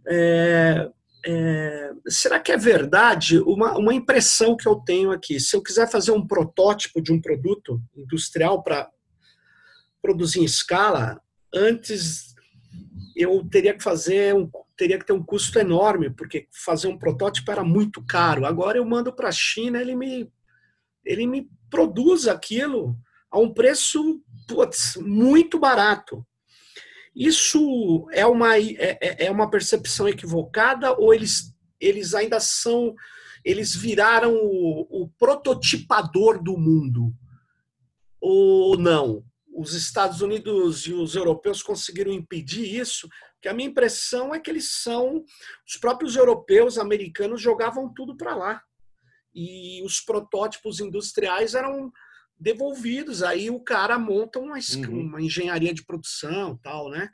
[0.07, 0.89] é,
[1.25, 3.39] é, será que é verdade?
[3.39, 7.21] Uma, uma impressão que eu tenho aqui, se eu quiser fazer um protótipo de um
[7.21, 8.89] produto industrial para
[10.01, 11.21] produzir em escala,
[11.53, 12.33] antes
[13.15, 17.51] eu teria que fazer um, teria que ter um custo enorme, porque fazer um protótipo
[17.51, 18.45] era muito caro.
[18.45, 20.31] Agora eu mando para a China, ele me,
[21.03, 22.95] ele me produz aquilo
[23.31, 26.25] a um preço putz, muito barato.
[27.15, 32.93] Isso é uma, é, é, é uma percepção equivocada ou eles, eles ainda são,
[33.43, 37.11] eles viraram o, o prototipador do mundo?
[38.21, 39.23] Ou não?
[39.51, 43.09] Os Estados Unidos e os europeus conseguiram impedir isso?
[43.41, 45.23] Que a minha impressão é que eles são,
[45.67, 48.63] os próprios europeus, americanos jogavam tudo para lá.
[49.33, 51.91] E os protótipos industriais eram
[52.39, 53.21] devolvidos.
[53.23, 55.01] Aí o cara monta uma, uhum.
[55.01, 57.09] uma engenharia de produção, tal, né?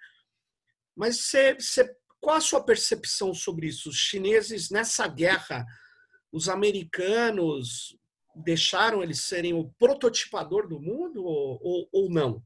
[0.96, 3.90] Mas você, você, qual a sua percepção sobre isso?
[3.90, 5.66] Os chineses nessa guerra,
[6.32, 7.98] os americanos
[8.36, 12.44] deixaram eles serem o prototipador do mundo ou, ou, ou não?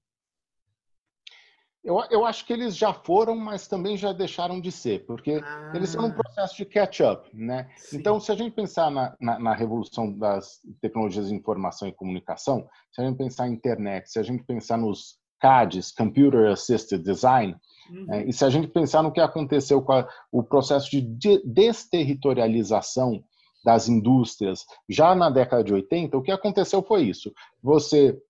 [1.88, 5.72] Eu, eu, acho que eles já foram, mas também já deixaram de ser, porque ah.
[5.74, 7.30] eles estão num processo de catch-up.
[7.34, 7.70] Né?
[7.94, 12.68] Então, se a gente pensar na, na, na, revolução das tecnologias de informação e comunicação,
[12.92, 17.56] se a gente pensar em internet, se a gente pensar nos CADs, Computer Assisted Design,
[17.90, 18.14] uhum.
[18.14, 21.42] é, e se a gente pensar no que aconteceu com a, o processo de, de
[21.46, 23.24] desterritorialização
[23.64, 27.32] das indústrias já na década de 80, o que aconteceu foi isso.
[27.64, 28.22] Você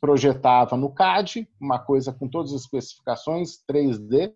[0.00, 4.32] projetava no CAD, uma coisa com todas as especificações 3D,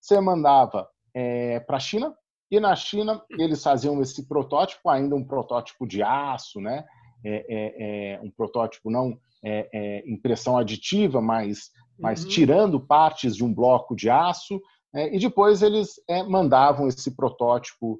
[0.00, 2.14] você mandava é, para a China,
[2.50, 6.84] e na China eles faziam esse protótipo, ainda um protótipo de aço, né?
[7.24, 12.28] É, é, é um protótipo não é, é, impressão aditiva, mas, mas uhum.
[12.28, 14.60] tirando partes de um bloco de aço,
[14.94, 15.94] e depois eles
[16.28, 17.98] mandavam esse protótipo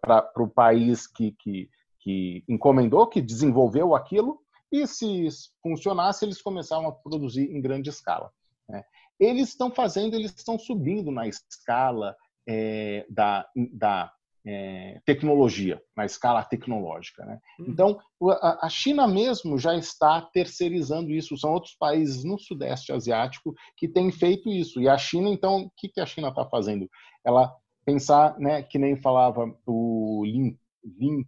[0.00, 1.68] para o país que, que,
[2.00, 4.38] que encomendou, que desenvolveu aquilo,
[4.82, 5.28] e se
[5.62, 8.30] funcionasse, eles começavam a produzir em grande escala.
[8.68, 8.84] Né?
[9.18, 14.12] Eles estão fazendo, eles estão subindo na escala é, da, da
[14.46, 17.24] é, tecnologia, na escala tecnológica.
[17.24, 17.40] Né?
[17.60, 17.66] Hum.
[17.68, 18.00] Então,
[18.40, 21.36] a China mesmo já está terceirizando isso.
[21.38, 24.80] São outros países no Sudeste Asiático que têm feito isso.
[24.80, 26.88] E a China, então, o que, que a China está fazendo?
[27.24, 31.24] Ela pensar, né, que nem falava o Lin, Lin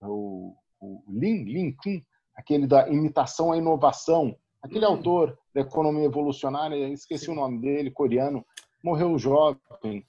[0.00, 2.02] o, o Lin, Lin Kun,
[2.34, 4.90] aquele da imitação à inovação, aquele hum.
[4.90, 7.32] autor da economia evolucionária, esqueci Sim.
[7.32, 8.44] o nome dele, coreano,
[8.82, 10.06] morreu jovem,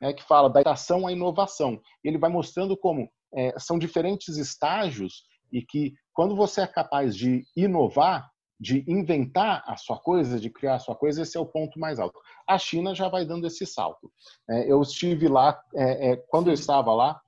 [0.00, 1.80] né, que fala da imitação à inovação.
[2.02, 7.44] Ele vai mostrando como é, são diferentes estágios e que quando você é capaz de
[7.56, 11.78] inovar, de inventar a sua coisa, de criar a sua coisa, esse é o ponto
[11.78, 12.18] mais alto.
[12.46, 14.10] A China já vai dando esse salto.
[14.48, 17.20] É, eu estive lá, é, é quando eu estava lá,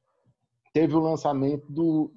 [0.73, 2.13] teve o lançamento do,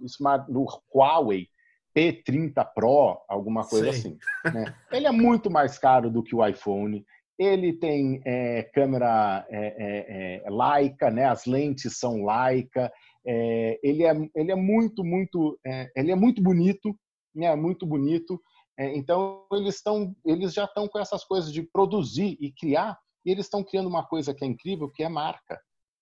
[0.47, 1.47] do Huawei,
[1.95, 4.17] P30 Pro, alguma coisa Sim.
[4.45, 4.53] assim.
[4.53, 4.75] Né?
[4.91, 7.05] Ele é muito mais caro do que o iPhone.
[7.37, 11.25] Ele tem é, câmera é, é, é Leica, né?
[11.25, 12.91] As lentes são Leica.
[13.25, 16.95] É, ele é ele é muito muito é, ele é muito bonito,
[17.33, 17.55] né?
[17.55, 18.39] Muito bonito.
[18.77, 22.97] então eles estão eles já estão com essas coisas de produzir e criar.
[23.25, 25.59] E eles estão criando uma coisa que é incrível, que é marca.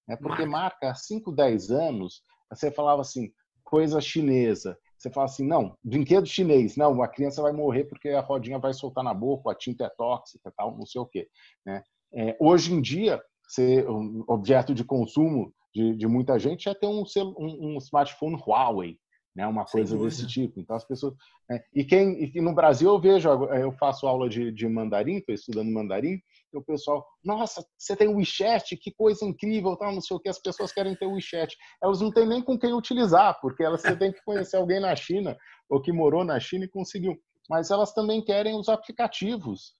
[0.08, 0.16] Né?
[0.16, 3.32] Porque marca, marca há 5, 10 anos, você falava assim,
[3.64, 8.22] coisa chinesa você fala assim, não, brinquedo chinês, não, a criança vai morrer porque a
[8.22, 11.28] rodinha vai soltar na boca, a tinta é tóxica, tal, não sei o quê.
[11.66, 11.84] Né?
[12.14, 16.88] É, hoje em dia, ser um objeto de consumo de, de muita gente é ter
[16.88, 17.04] um,
[17.38, 18.98] um, um smartphone Huawei,
[19.36, 19.46] né?
[19.46, 20.60] Uma coisa desse tipo.
[20.60, 21.14] Então as pessoas
[21.50, 21.62] né?
[21.74, 25.72] e quem e no Brasil eu vejo eu faço aula de, de mandarim, estou estudando
[25.72, 26.20] mandarim
[26.54, 30.30] o pessoal, nossa, você tem o WeChat, que coisa incrível, tal, não sei o que,
[30.30, 31.56] as pessoas querem ter o WeChat.
[31.84, 34.96] Elas não têm nem com quem utilizar, porque elas você tem que conhecer alguém na
[34.96, 35.38] China
[35.70, 37.18] ou que morou na China e conseguiu.
[37.50, 39.74] Mas elas também querem os aplicativos.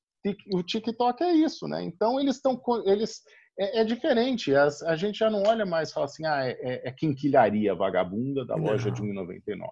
[0.54, 1.84] O TikTok é isso, né?
[1.84, 3.22] Então eles estão eles
[3.60, 4.54] é, é, diferente.
[4.54, 7.74] As, a gente já não olha mais e fala assim, ah, é, é, é quinquilharia
[7.74, 8.94] vagabunda da loja não.
[8.94, 9.70] de 1,99.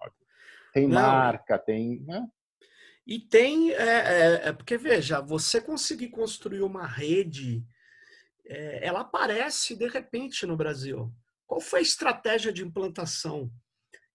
[0.74, 1.00] Tem não.
[1.00, 2.00] marca, tem.
[2.04, 2.26] Né?
[3.06, 7.64] E tem, é, é, é, porque veja, você conseguir construir uma rede,
[8.44, 11.12] é, ela aparece de repente no Brasil.
[11.46, 13.50] Qual foi a estratégia de implantação?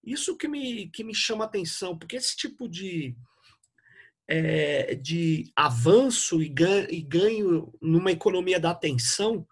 [0.03, 3.15] Isso que me, que me chama atenção, porque esse tipo de,
[4.27, 9.47] é, de avanço e ganho, e ganho numa economia da atenção,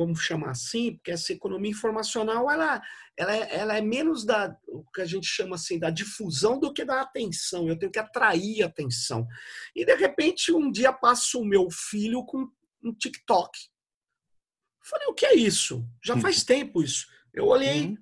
[0.00, 2.82] vamos chamar assim, porque essa economia informacional ela,
[3.16, 6.72] ela, é, ela é menos da o que a gente chama assim da difusão do
[6.72, 7.68] que da atenção.
[7.68, 9.26] Eu tenho que atrair atenção.
[9.76, 12.50] E de repente um dia passa o meu filho com
[12.82, 13.50] um TikTok.
[13.58, 15.86] Eu falei, o que é isso?
[16.02, 17.06] Já faz tempo isso.
[17.34, 17.98] Eu olhei, uhum.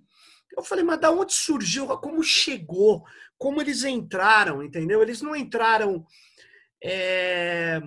[0.57, 1.89] eu falei, mas da onde surgiu?
[1.99, 3.05] Como chegou?
[3.37, 4.63] Como eles entraram?
[4.63, 5.03] Entendeu?
[5.03, 6.07] Eles não entraram.
[6.81, 7.83] É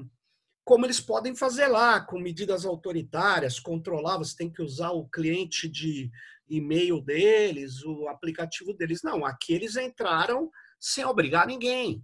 [0.64, 5.68] como eles podem fazer lá, com medidas autoritárias, controlar, você tem que usar o cliente
[5.68, 6.12] de
[6.48, 9.02] e-mail deles, o aplicativo deles.
[9.04, 10.50] Não, aqui eles entraram
[10.80, 12.04] sem obrigar ninguém.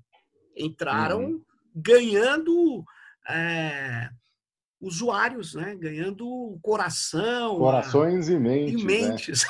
[0.56, 1.44] Entraram uhum.
[1.76, 2.84] ganhando
[3.30, 4.10] é,
[4.80, 5.76] usuários, né?
[5.76, 7.58] Ganhando coração.
[7.58, 8.34] Corações a...
[8.34, 8.82] e mentes.
[8.82, 9.46] E mentes.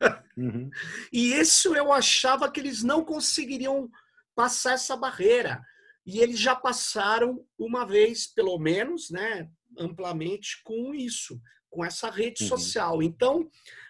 [0.00, 0.22] Né?
[0.36, 0.70] uhum.
[1.12, 3.88] E isso eu achava que eles não conseguiriam
[4.34, 5.62] passar essa barreira.
[6.04, 9.48] E eles já passaram uma vez, pelo menos, né?
[9.78, 11.40] Amplamente com isso,
[11.70, 12.48] com essa rede uhum.
[12.48, 13.02] social.
[13.02, 13.48] Então,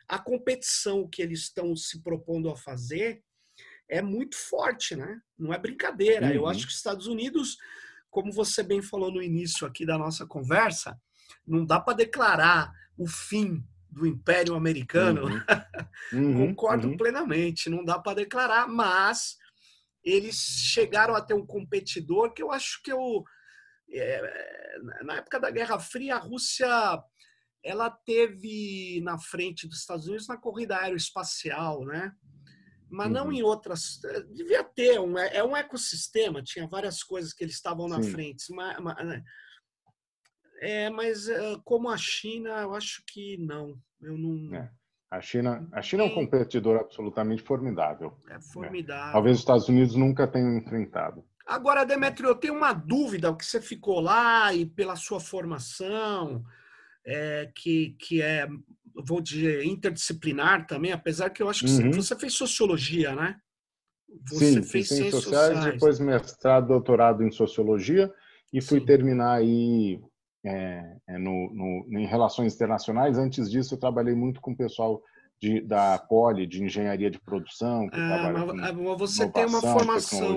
[0.09, 3.23] a competição que eles estão se propondo a fazer
[3.89, 5.21] é muito forte, né?
[5.39, 6.27] Não é brincadeira.
[6.27, 6.33] Uhum.
[6.33, 7.57] Eu acho que os Estados Unidos
[8.13, 11.01] como você bem falou no início aqui da nossa conversa,
[11.47, 15.25] não dá para declarar o fim do Império Americano.
[15.25, 15.41] Uhum.
[16.13, 16.49] Uhum.
[16.49, 16.97] Concordo uhum.
[16.97, 19.39] plenamente, não dá para declarar, mas
[20.05, 23.25] eles chegaram a ter um competidor que eu acho que eu
[23.91, 26.69] é, na época da Guerra Fria a Rússia
[27.63, 32.13] ela teve na frente dos Estados Unidos na corrida aeroespacial, né?
[32.93, 33.13] mas uhum.
[33.13, 34.05] não em outras.
[34.05, 38.03] Eh, devia ter, um, é, é um ecossistema, tinha várias coisas que eles estavam na
[38.03, 38.11] Sim.
[38.11, 38.53] frente.
[38.53, 39.25] Mas, mas, né?
[40.61, 43.81] é, mas eh, como a China, eu acho que não.
[43.99, 44.55] Eu não.
[44.55, 44.71] É.
[45.23, 48.13] A China, a China é um competidor absolutamente formidável.
[48.29, 48.41] É né?
[48.41, 49.07] formidável.
[49.07, 49.13] Né?
[49.13, 51.25] Talvez os Estados Unidos nunca tenham enfrentado.
[51.47, 56.45] Agora, Demetrio, eu tenho uma dúvida, o que você ficou lá e pela sua formação,
[57.07, 58.49] é, que, que é
[59.07, 61.93] vou dizer, interdisciplinar também, apesar que eu acho que uhum.
[61.93, 63.37] você fez sociologia, né?
[64.29, 68.13] Você Sim, fez ciências sociais, sociais, depois mestrado, doutorado em sociologia
[68.53, 68.87] e fui Sim.
[68.87, 70.01] terminar aí
[70.45, 73.17] é, é, no, no, em relações internacionais.
[73.17, 75.01] Antes disso, eu trabalhei muito com o pessoal
[75.43, 77.89] de, da Poli, de engenharia de produção.
[77.89, 80.37] Que ah, mas, mas você tem uma formação.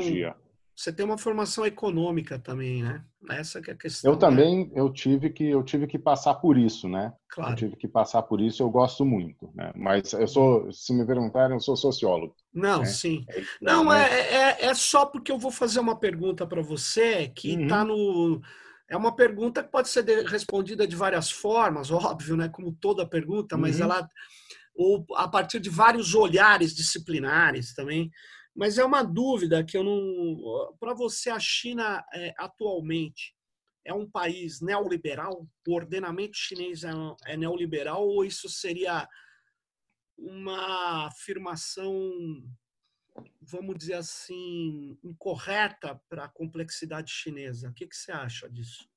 [0.76, 3.02] Você tem uma formação econômica também, né?
[3.30, 4.12] Essa que é a questão.
[4.12, 4.20] Eu né?
[4.20, 7.14] também, eu tive que eu tive que passar por isso, né?
[7.30, 7.54] Claro.
[7.54, 8.62] Eu tive que passar por isso.
[8.62, 9.72] Eu gosto muito, né?
[9.74, 12.36] Mas eu sou, se me perguntarem, eu sou sociólogo.
[12.54, 12.86] Não, né?
[12.86, 13.24] sim.
[13.30, 17.54] É, Não é, é, é, só porque eu vou fazer uma pergunta para você que
[17.54, 17.88] está uhum.
[17.88, 18.42] no
[18.88, 22.50] é uma pergunta que pode ser respondida de várias formas, óbvio, né?
[22.50, 23.86] Como toda pergunta, mas uhum.
[23.86, 24.10] ela
[24.76, 28.12] ou a partir de vários olhares disciplinares também.
[28.54, 30.76] Mas é uma dúvida que eu não.
[30.80, 33.36] Para você, a China é, atualmente
[33.86, 35.48] é um país neoliberal?
[35.68, 36.92] O ordenamento chinês é,
[37.26, 39.08] é neoliberal ou isso seria
[40.18, 41.92] uma afirmação,
[43.42, 47.70] vamos dizer assim, incorreta para a complexidade chinesa?
[47.70, 48.90] O que, que você acha disso?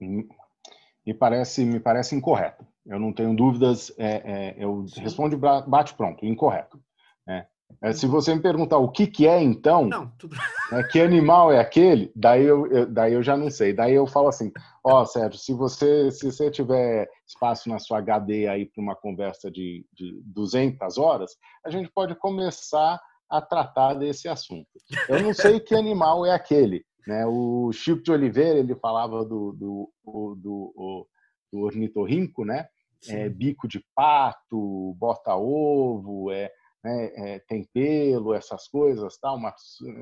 [0.00, 2.66] Me parece, me parece incorreto.
[2.86, 3.92] Eu não tenho dúvidas.
[3.98, 5.00] É, é, eu Sim.
[5.02, 6.80] respondo bate pronto, incorreto.
[7.28, 7.46] É,
[7.82, 10.36] é, se você me perguntar o que, que é, então, não, tudo...
[10.70, 13.72] né, que animal é aquele, daí eu, eu, daí eu já não sei.
[13.72, 14.50] Daí eu falo assim,
[14.84, 18.96] ó, oh, Sérgio, se você, se você tiver espaço na sua HD aí para uma
[18.96, 23.00] conversa de, de 200 horas, a gente pode começar
[23.30, 24.68] a tratar desse assunto.
[25.08, 26.84] Eu não sei que animal é aquele.
[27.06, 27.24] Né?
[27.26, 31.06] O Chico de Oliveira, ele falava do, do, do, do,
[31.52, 32.68] do ornitorrinco, né?
[33.08, 36.52] É, bico de pato, bota ovo, é,
[36.84, 39.38] né, é, tem pelo, essas coisas, tal,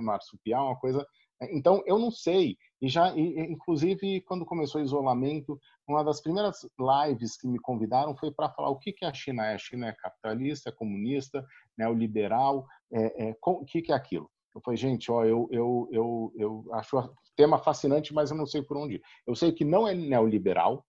[0.01, 1.07] marsupial, uma coisa.
[1.41, 2.57] Né, então, eu não sei.
[2.81, 8.17] E já, e, inclusive, quando começou o isolamento, uma das primeiras lives que me convidaram
[8.17, 9.55] foi para falar o que, que a China é.
[9.55, 11.45] A China é capitalista, é comunista,
[11.77, 14.31] neoliberal, é, é, o que, que é aquilo?
[14.55, 18.47] Eu falei, gente, ó, eu, eu, eu, eu acho o tema fascinante, mas eu não
[18.47, 19.01] sei por onde.
[19.27, 20.85] Eu sei que não é neoliberal,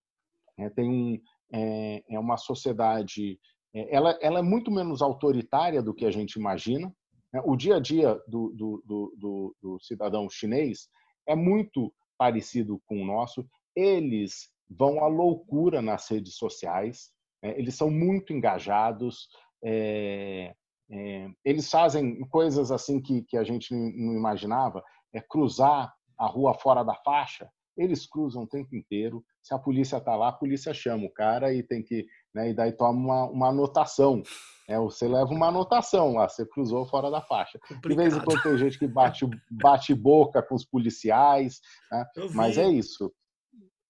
[0.60, 1.20] né, tem um,
[1.52, 3.38] é, é uma sociedade
[3.74, 6.92] é, ela, ela é muito menos autoritária do que a gente imagina.
[7.32, 7.40] Né?
[7.44, 10.88] O dia a dia do, do, do, do cidadão chinês
[11.26, 13.46] é muito parecido com o nosso.
[13.74, 17.10] Eles vão à loucura nas redes sociais,
[17.42, 17.58] né?
[17.58, 19.28] eles são muito engajados,
[19.64, 20.54] é,
[20.90, 24.82] é, eles fazem coisas assim que, que a gente não imaginava,
[25.12, 27.48] é cruzar a rua fora da faixa,
[27.82, 29.24] eles cruzam o tempo inteiro.
[29.42, 32.50] Se a polícia está lá, a polícia chama o cara e tem que né?
[32.50, 34.22] E daí toma uma, uma anotação.
[34.68, 34.78] Né?
[34.78, 37.58] Você leva uma anotação lá, você cruzou fora da faixa.
[37.58, 37.88] Complicado.
[37.88, 41.60] De vez em quando tem gente que bate, bate boca com os policiais,
[41.90, 42.06] né?
[42.34, 43.12] mas é isso.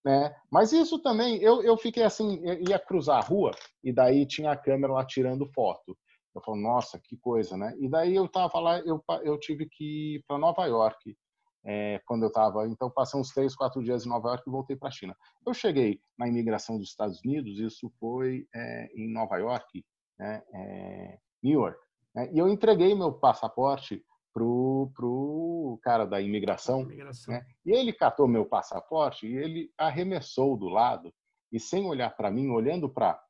[0.05, 0.34] Né?
[0.51, 3.51] Mas isso também, eu, eu fiquei assim, eu ia cruzar a rua
[3.84, 5.97] e daí tinha a câmera lá tirando foto.
[6.34, 7.74] Eu falo, nossa, que coisa, né?
[7.80, 11.16] E daí eu tava lá, eu, eu tive que ir para Nova York
[11.64, 12.66] é, quando eu estava.
[12.66, 15.16] Então, passei uns três, quatro dias em Nova York e voltei para a China.
[15.46, 19.84] Eu cheguei na imigração dos Estados Unidos, isso foi é, em Nova York,
[20.18, 21.78] né, é, New York.
[22.14, 24.02] Né, e eu entreguei meu passaporte
[24.32, 27.34] pro, pro cara da imigração, imigração.
[27.34, 31.12] Né, e ele catou meu passaporte e ele arremessou do lado
[31.52, 33.20] e sem olhar para mim, olhando para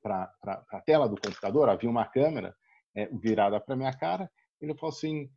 [0.00, 0.32] para
[0.70, 2.54] a tela do computador, havia uma câmera
[3.20, 4.30] virada para minha cara.
[4.60, 5.28] Ele falou assim: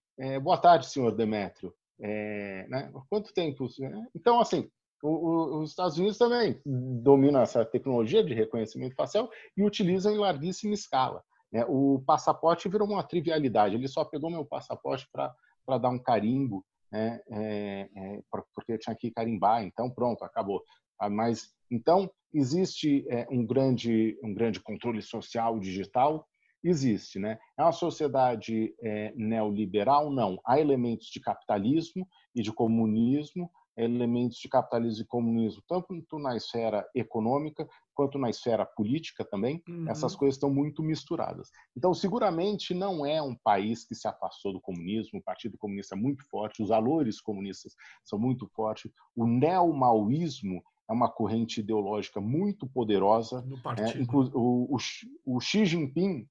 [0.41, 1.73] "Boa tarde, senhor Demétrio.
[2.01, 2.91] É, né?
[3.09, 3.67] Quanto tempo?
[4.15, 4.69] Então, assim,
[5.03, 11.23] os Estados Unidos também dominam essa tecnologia de reconhecimento facial e utilizam em larguíssima escala.
[11.51, 11.65] Né?
[11.67, 13.75] O passaporte virou uma trivialidade.
[13.75, 17.19] Ele só pegou meu passaporte para dar um carimbo, né?
[17.31, 18.21] é, é,
[18.55, 19.63] porque eu tinha que carimbar.
[19.63, 20.63] Então, pronto, acabou.
[20.99, 26.27] Ah, mas então existe é, um grande um grande controle social digital
[26.63, 27.39] existe, né?
[27.57, 30.11] É uma sociedade é, neoliberal?
[30.11, 30.39] Não.
[30.45, 36.85] Há elementos de capitalismo e de comunismo, elementos de capitalismo e comunismo tanto na esfera
[36.93, 39.61] econômica quanto na esfera política também.
[39.67, 39.89] Uhum.
[39.89, 41.49] Essas coisas estão muito misturadas.
[41.75, 45.19] Então, seguramente não é um país que se afastou do comunismo.
[45.19, 48.91] O Partido Comunista é muito forte, os valores comunistas são muito fortes.
[49.15, 53.43] O neomaoísmo é uma corrente ideológica muito poderosa.
[53.77, 54.77] É, o, o,
[55.25, 56.27] o Xi Jinping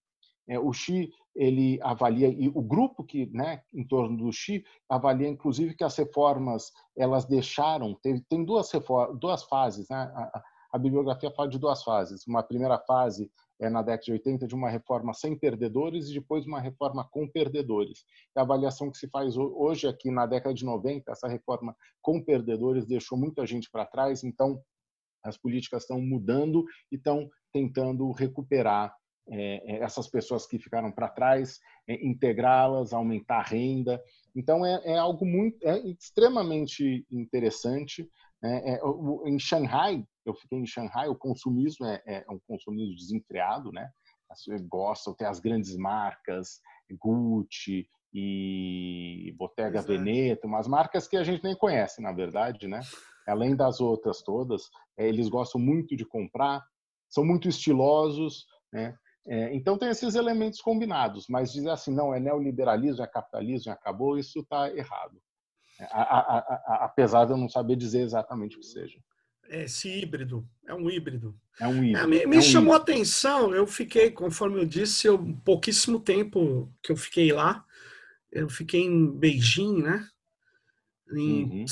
[0.58, 5.74] o Xi ele avalia e o grupo que, né, em torno do Xi avalia inclusive
[5.74, 9.96] que as reformas elas deixaram tem, tem duas reformas, duas fases, né?
[9.96, 10.42] A,
[10.72, 12.26] a, bibliografia fala de duas fases.
[12.26, 13.30] Uma primeira fase
[13.60, 17.28] é na década de 80 de uma reforma sem perdedores e depois uma reforma com
[17.28, 18.04] perdedores.
[18.36, 22.86] a avaliação que se faz hoje aqui na década de 90, essa reforma com perdedores
[22.86, 24.62] deixou muita gente para trás, então
[25.22, 28.99] as políticas estão mudando e estão tentando recuperar é, é,
[29.30, 34.02] essas pessoas que ficaram para trás, é, integrá-las, aumentar a renda.
[34.34, 38.08] Então é, é algo muito, é extremamente interessante.
[38.42, 38.62] Né?
[38.64, 38.80] É,
[39.26, 43.88] em Xangai, eu fiquei em Xangai, o consumismo é, é um consumismo desenfreado, né?
[44.68, 46.60] Gostam, tem as grandes marcas,
[47.00, 52.80] Gucci e Bottega Veneta, umas marcas que a gente nem conhece, na verdade, né?
[53.26, 56.64] Além das outras todas, eles gostam muito de comprar,
[57.08, 58.96] são muito estilosos, né?
[59.26, 64.18] É, então tem esses elementos combinados, mas dizer assim, não, é neoliberalismo, é capitalismo, acabou,
[64.18, 65.20] isso está errado.
[65.78, 68.98] É, a, a, a, apesar de eu não saber dizer exatamente o que seja.
[69.48, 71.38] É esse híbrido, é um híbrido.
[71.60, 71.98] É um híbrido.
[71.98, 76.00] É, me, me é um chamou a atenção, eu fiquei, conforme eu disse, eu, pouquíssimo
[76.00, 77.64] tempo que eu fiquei lá,
[78.30, 80.08] eu fiquei em Beijing, né?
[81.12, 81.64] Em uhum.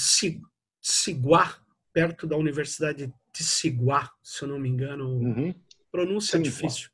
[0.80, 1.56] Siguá,
[1.92, 5.08] perto da Universidade de Siguá, se eu não me engano.
[5.08, 5.54] Uhum.
[5.90, 6.90] Pronúncia Sim, difícil.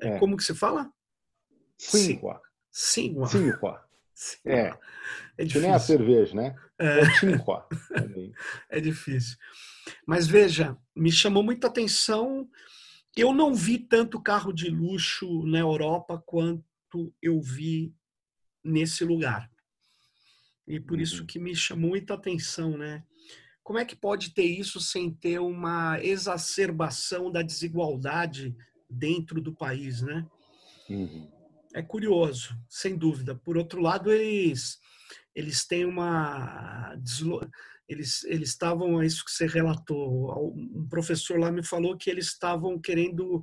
[0.00, 0.18] É.
[0.18, 0.92] Como que se fala?
[1.76, 2.40] Cinqua.
[2.70, 3.26] Cinqua.
[3.26, 3.88] Cinqua.
[4.44, 4.72] É.
[5.36, 5.60] É difícil.
[5.60, 6.56] Que nem a cerveja, né?
[6.78, 7.66] É, é cinqua.
[8.70, 9.36] é difícil.
[10.06, 12.48] Mas veja, me chamou muita atenção.
[13.16, 17.94] Eu não vi tanto carro de luxo na Europa quanto eu vi
[18.64, 19.50] nesse lugar.
[20.66, 21.02] E por uhum.
[21.02, 23.04] isso que me chamou muita atenção, né?
[23.62, 28.54] Como é que pode ter isso sem ter uma exacerbação da desigualdade
[28.92, 30.26] dentro do país, né?
[30.88, 31.28] Uhum.
[31.74, 33.34] É curioso, sem dúvida.
[33.34, 34.78] Por outro lado, eles
[35.34, 36.94] eles têm uma
[37.88, 40.54] eles eles estavam é isso que você relatou.
[40.54, 43.42] Um professor lá me falou que eles estavam querendo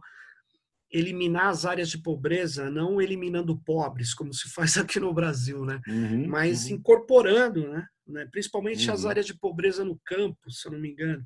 [0.91, 5.79] eliminar as áreas de pobreza, não eliminando pobres, como se faz aqui no Brasil, né?
[5.87, 6.75] Uhum, Mas uhum.
[6.75, 7.87] incorporando, né?
[8.31, 9.09] Principalmente as uhum.
[9.09, 11.23] áreas de pobreza no campo, se eu não me engano.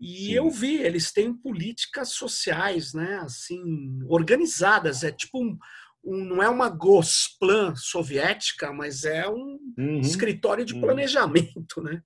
[0.00, 0.32] E Sim.
[0.32, 3.62] eu vi, eles têm políticas sociais, né, assim,
[4.08, 5.04] organizadas.
[5.04, 5.58] É tipo um,
[6.02, 10.00] um não é uma Gosplan soviética, mas é um uhum.
[10.00, 10.80] escritório de uhum.
[10.80, 12.02] planejamento, né?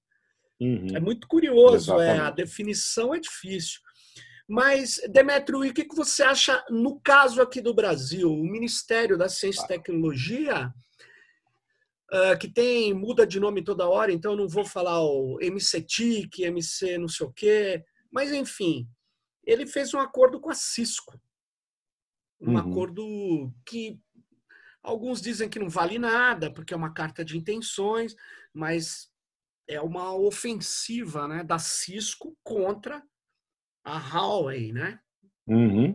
[0.61, 0.89] Uhum.
[0.95, 3.81] É muito curioso, é, a definição é difícil.
[4.49, 8.31] Mas, Demetrio, e o que você acha no caso aqui do Brasil?
[8.31, 10.73] O Ministério da Ciência e Tecnologia,
[12.15, 16.45] uh, que tem, muda de nome toda hora, então eu não vou falar o MCTIC,
[16.45, 18.89] MC não sei o quê, mas enfim,
[19.45, 21.21] ele fez um acordo com a Cisco.
[22.41, 22.59] Um uhum.
[22.59, 24.01] acordo que
[24.83, 28.15] alguns dizem que não vale nada, porque é uma carta de intenções,
[28.53, 29.11] mas
[29.67, 33.03] é uma ofensiva né, da Cisco contra
[33.83, 35.01] a Huawei, né?
[35.47, 35.95] Uhum.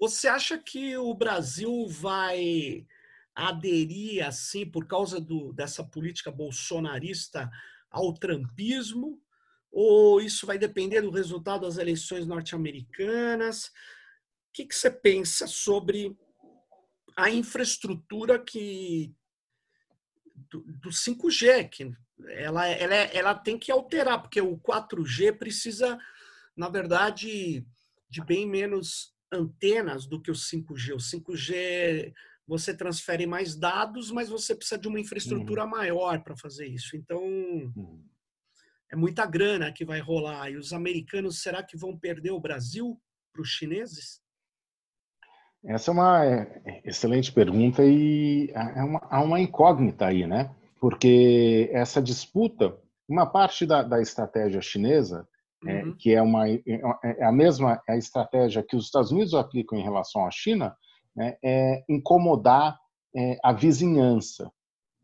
[0.00, 2.86] Você acha que o Brasil vai
[3.46, 7.50] aderir assim por causa do, dessa política bolsonarista
[7.90, 9.20] ao trumpismo?
[9.70, 13.66] Ou isso vai depender do resultado das eleições norte-americanas?
[13.66, 13.72] O
[14.52, 16.16] que, que você pensa sobre
[17.16, 19.14] a infraestrutura que
[20.50, 21.92] do, do 5G, que
[22.28, 25.98] ela, ela, ela tem que alterar, porque o 4G precisa
[26.58, 27.64] na verdade,
[28.10, 30.92] de bem menos antenas do que o 5G.
[30.92, 32.12] O 5G
[32.48, 35.70] você transfere mais dados, mas você precisa de uma infraestrutura uhum.
[35.70, 36.96] maior para fazer isso.
[36.96, 38.02] Então, uhum.
[38.90, 40.50] é muita grana que vai rolar.
[40.50, 42.98] E os americanos, será que vão perder o Brasil
[43.34, 44.22] para os chineses?
[45.66, 50.50] Essa é uma é, excelente pergunta e é uma, há uma incógnita aí, né?
[50.80, 52.78] Porque essa disputa
[53.08, 55.28] Uma parte da, da estratégia chinesa,
[55.66, 55.96] é, uhum.
[55.98, 56.62] que é, uma, é,
[57.02, 60.74] é a mesma a estratégia que os Estados Unidos aplicam em relação à China,
[61.18, 62.78] né, é incomodar
[63.14, 64.48] é, a vizinhança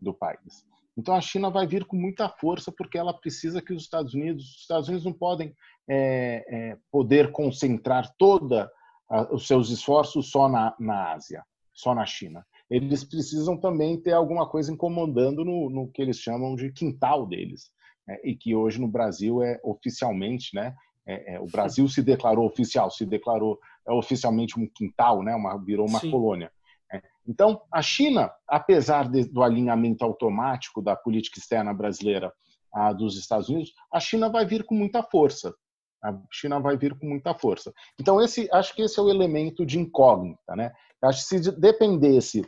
[0.00, 0.64] do país.
[0.96, 4.44] Então a China vai vir com muita força porque ela precisa que os Estados Unidos,
[4.44, 5.52] os Estados Unidos não podem
[5.88, 8.70] é, é, poder concentrar toda
[9.10, 11.42] a, os seus esforços só na, na Ásia,
[11.72, 12.46] só na China.
[12.70, 17.72] Eles precisam também ter alguma coisa incomodando no, no que eles chamam de quintal deles,
[18.06, 18.18] né?
[18.22, 20.76] e que hoje no Brasil é oficialmente, né?
[21.06, 25.34] É, é, o Brasil se declarou oficial, se declarou é, oficialmente um quintal, né?
[25.34, 26.10] Uma, virou uma Sim.
[26.10, 26.50] colônia.
[26.92, 27.02] É.
[27.26, 32.32] Então, a China, apesar de, do alinhamento automático da política externa brasileira
[32.72, 35.54] a dos Estados Unidos, a China vai vir com muita força.
[36.02, 37.72] A China vai vir com muita força.
[37.98, 40.56] Então, esse, acho que esse é o elemento de incógnita.
[40.56, 40.72] Né?
[41.02, 42.42] Acho que se dependesse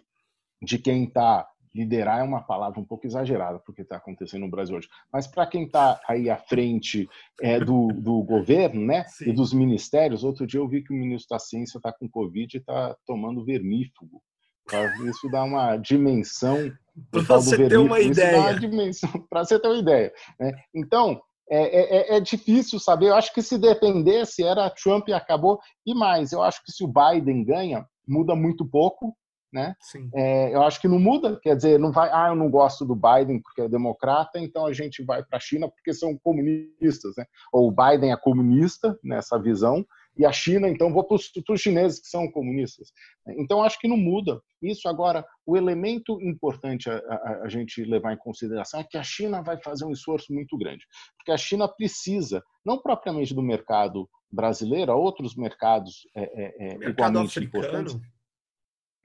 [0.60, 1.46] de quem está
[1.76, 4.88] liderar é uma palavra um pouco exagerada porque está acontecendo no Brasil hoje.
[5.12, 7.08] Mas para quem está aí à frente
[7.40, 9.30] é, do, do governo, né, Sim.
[9.30, 12.56] e dos ministérios, outro dia eu vi que o ministro da Ciência está com Covid
[12.56, 14.22] e está tomando vermífugo.
[15.08, 16.56] Isso dá uma dimensão.
[17.10, 18.42] Para você ter uma ideia.
[19.28, 20.12] Para você ter uma ideia.
[20.74, 23.08] Então, é, é, é, difícil saber.
[23.08, 25.60] Eu acho que se dependesse, era Trump e acabou.
[25.84, 29.16] E mais, eu acho que se o Biden ganha, muda muito pouco.
[29.56, 29.74] Né?
[30.14, 32.94] É, eu acho que não muda, quer dizer, não vai, ah, eu não gosto do
[32.94, 37.24] Biden porque é democrata, então a gente vai para a China porque são comunistas, né?
[37.50, 39.82] Ou o Biden é comunista nessa visão
[40.18, 42.92] e a China, então vou para os chineses que são comunistas.
[43.38, 44.42] Então acho que não muda.
[44.60, 49.02] Isso agora, o elemento importante a, a, a, gente levar em consideração é que a
[49.02, 50.84] China vai fazer um esforço muito grande,
[51.16, 57.10] porque a China precisa, não propriamente do mercado brasileiro, outros mercados é, é, é mercado
[57.10, 57.64] igualmente africano.
[57.64, 58.15] importantes,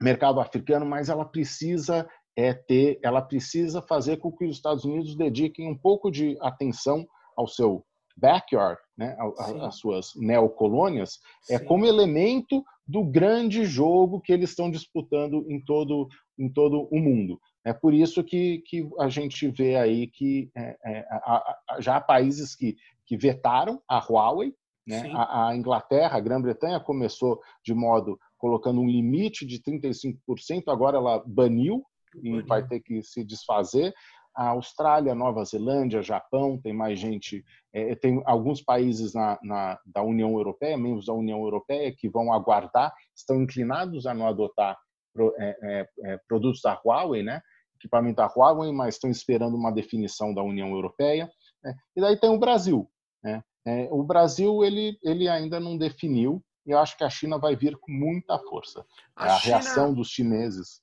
[0.02, 5.14] mercado africano, mas ela precisa é ter, ela precisa fazer com que os Estados Unidos
[5.14, 7.84] dediquem um pouco de atenção ao seu
[8.16, 9.16] backyard, né,
[9.62, 11.18] as suas neocolônias,
[11.50, 16.98] é como elemento do grande jogo que eles estão disputando em todo, em todo o
[16.98, 17.40] mundo.
[17.64, 21.96] É por isso que, que a gente vê aí que é, é, a, a, já
[21.96, 22.76] há países que,
[23.06, 24.54] que vetaram a Huawei,
[24.86, 25.10] né?
[25.14, 31.22] a, a Inglaterra, a Grã-Bretanha começou de modo colocando um limite de 35%, agora ela
[31.24, 31.84] baniu
[32.20, 33.94] e vai ter que se desfazer
[34.34, 40.02] a Austrália, Nova Zelândia, Japão, tem mais gente, é, tem alguns países na, na, da
[40.02, 44.76] União Europeia, membros da União Europeia, que vão aguardar, estão inclinados a não adotar
[45.14, 47.40] pro, é, é, é produtos da Huawei, né?
[47.76, 51.30] equipamento da Huawei, mas estão esperando uma definição da União Europeia.
[51.62, 51.74] Né?
[51.96, 52.88] E daí tem o Brasil.
[53.22, 53.42] Né?
[53.66, 57.76] É, o Brasil ele, ele ainda não definiu, eu acho que a China vai vir
[57.76, 58.84] com muita força.
[59.16, 59.56] A, a China...
[59.56, 60.82] reação dos chineses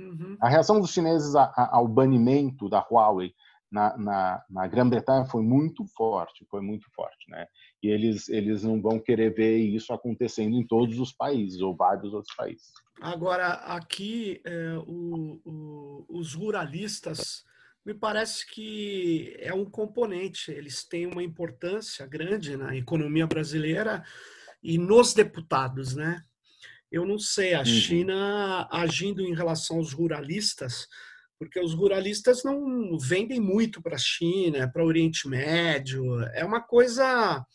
[0.00, 0.36] Uhum.
[0.40, 3.34] A reação dos chineses ao banimento da Huawei
[3.70, 7.46] na, na, na Grã-Bretanha foi muito forte, foi muito forte, né?
[7.82, 12.12] E eles eles não vão querer ver isso acontecendo em todos os países ou vários
[12.12, 12.72] outros países.
[13.00, 17.44] Agora aqui é, o, o, os ruralistas
[17.84, 24.04] me parece que é um componente, eles têm uma importância grande na economia brasileira
[24.62, 26.24] e nos deputados, né?
[26.90, 27.64] Eu não sei, a uhum.
[27.64, 30.88] China agindo em relação aos ruralistas,
[31.38, 36.20] porque os ruralistas não vendem muito para a China, para o Oriente Médio.
[36.34, 37.46] É uma coisa,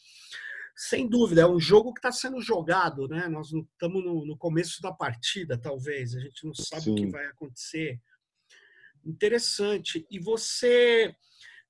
[0.76, 3.28] sem dúvida, é um jogo que está sendo jogado, né?
[3.28, 6.91] Nós estamos no, no, começo da partida, talvez, a gente não sabe Sim.
[6.93, 7.99] o que vai acontecer.
[9.06, 10.08] Interessante.
[10.10, 11.14] E você.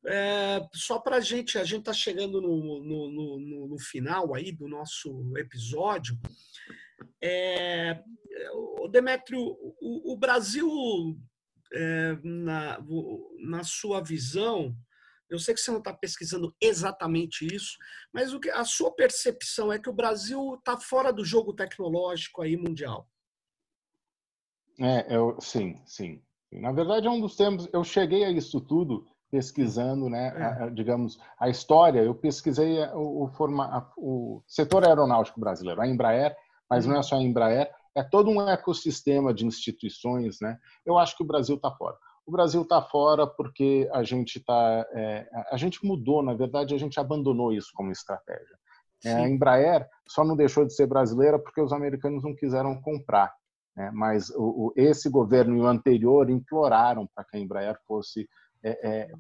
[0.07, 4.51] É, só para a gente, a gente está chegando no, no, no, no final aí
[4.51, 6.17] do nosso episódio.
[7.21, 8.03] É,
[8.53, 10.69] o Demétrio, o, o Brasil,
[11.73, 12.79] é, na,
[13.39, 14.75] na sua visão,
[15.29, 17.75] eu sei que você não está pesquisando exatamente isso,
[18.13, 22.43] mas o que, a sua percepção é que o Brasil está fora do jogo tecnológico
[22.43, 23.09] aí mundial.
[24.79, 26.21] É, eu, sim, sim.
[26.51, 27.67] Na verdade, é um dos temas.
[27.73, 30.43] Eu cheguei a isso tudo pesquisando, né, é.
[30.43, 31.99] a, a, digamos, a história.
[31.99, 36.33] Eu pesquisei o, o, forma, o setor aeronáutico brasileiro, a Embraer
[36.69, 40.57] mas não é só a Embraer, é todo um ecossistema de instituições, né?
[40.85, 41.95] Eu acho que o Brasil está fora.
[42.25, 46.77] O Brasil está fora porque a gente tá, é, a gente mudou, na verdade, a
[46.77, 48.57] gente abandonou isso como estratégia.
[49.03, 53.31] É, a Embraer só não deixou de ser brasileira porque os americanos não quiseram comprar.
[53.75, 53.91] Né?
[53.93, 58.27] Mas o, o, esse governo e o anterior imploraram para que a Embraer fosse
[58.65, 59.11] é, é,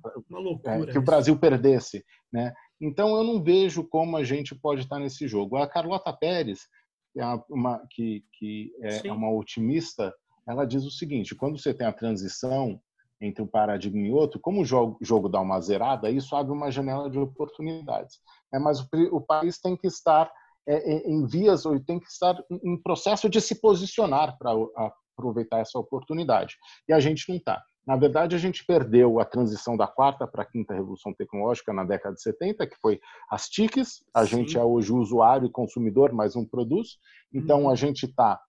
[0.65, 2.03] é que o Brasil perdesse.
[2.31, 2.53] Né?
[2.81, 5.57] Então eu não vejo como a gente pode estar nesse jogo.
[5.57, 6.61] A Carlota Pérez
[7.15, 10.13] que é uma, que, que é, é uma otimista,
[10.45, 12.79] ela diz o seguinte: quando você tem a transição
[13.21, 16.69] entre um paradigma e outro, como o jogo, jogo dá uma zerada, isso abre uma
[16.69, 18.19] janela de oportunidades.
[18.53, 20.29] É, mas o, o, país tem que estar
[20.67, 24.51] é, em vias, ou tem que estar em processo de se posicionar para
[25.17, 26.57] aproveitar essa oportunidade.
[26.89, 27.63] E a gente não está.
[27.85, 31.83] Na verdade, a gente perdeu a transição da quarta para a quinta revolução tecnológica na
[31.83, 34.03] década de 70, que foi as TICs.
[34.13, 34.37] A Sim.
[34.37, 36.97] gente é hoje usuário e consumidor, mas não produz.
[37.33, 37.69] Então, uhum.
[37.69, 38.39] a gente está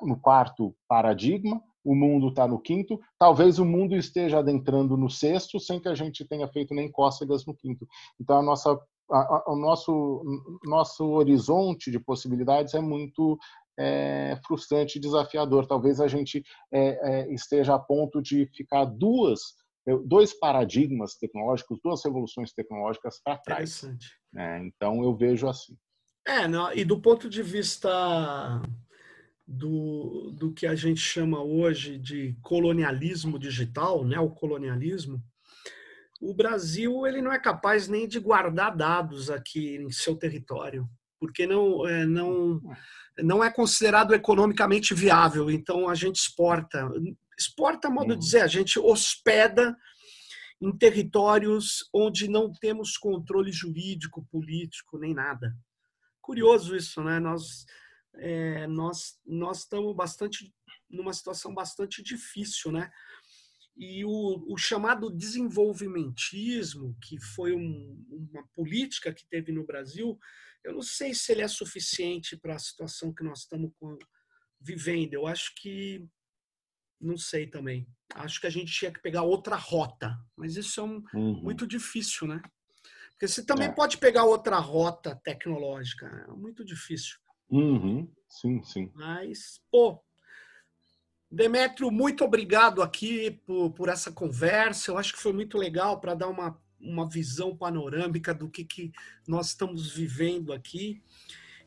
[0.00, 2.98] no quarto paradigma, o mundo está no quinto.
[3.18, 7.44] Talvez o mundo esteja adentrando no sexto, sem que a gente tenha feito nem cócegas
[7.44, 7.86] no quinto.
[8.18, 8.80] Então, a nossa,
[9.46, 10.22] o nosso,
[10.64, 13.38] nosso horizonte de possibilidades é muito
[13.78, 15.66] é, frustrante e desafiador.
[15.66, 16.80] Talvez a gente é,
[17.28, 19.40] é, esteja a ponto de ficar duas,
[19.86, 23.82] é, dois paradigmas tecnológicos, duas revoluções tecnológicas para trás.
[24.32, 24.64] Né?
[24.66, 25.76] Então eu vejo assim.
[26.26, 28.60] É, não, e do ponto de vista
[29.46, 35.22] do, do que a gente chama hoje de colonialismo digital, neocolonialismo,
[36.20, 41.46] o Brasil ele não é capaz nem de guardar dados aqui em seu território porque
[41.46, 42.60] não, é, não,
[43.18, 45.50] não é considerado economicamente viável.
[45.50, 46.88] Então a gente exporta.
[47.38, 49.76] Exporta, modo de dizer, a gente hospeda
[50.60, 55.54] em territórios onde não temos controle jurídico, político, nem nada.
[56.20, 57.20] Curioso isso, né?
[57.20, 57.66] Nós,
[58.14, 60.52] é, nós, nós estamos bastante
[60.88, 62.90] numa situação bastante difícil, né?
[63.76, 70.18] E o, o chamado desenvolvimentismo, que foi um, uma política que teve no Brasil,
[70.66, 73.70] eu não sei se ele é suficiente para a situação que nós estamos
[74.60, 75.14] vivendo.
[75.14, 76.04] Eu acho que
[77.00, 77.86] não sei também.
[78.14, 81.42] Acho que a gente tinha que pegar outra rota, mas isso é um, uhum.
[81.42, 82.42] muito difícil, né?
[83.10, 83.72] Porque você também é.
[83.72, 87.16] pode pegar outra rota tecnológica, é muito difícil.
[87.48, 88.12] Uhum.
[88.28, 88.90] Sim, sim.
[88.94, 90.02] Mas, pô,
[91.30, 94.90] Demetrio, muito obrigado aqui por, por essa conversa.
[94.90, 98.92] Eu acho que foi muito legal para dar uma uma visão panorâmica do que, que
[99.26, 101.02] nós estamos vivendo aqui.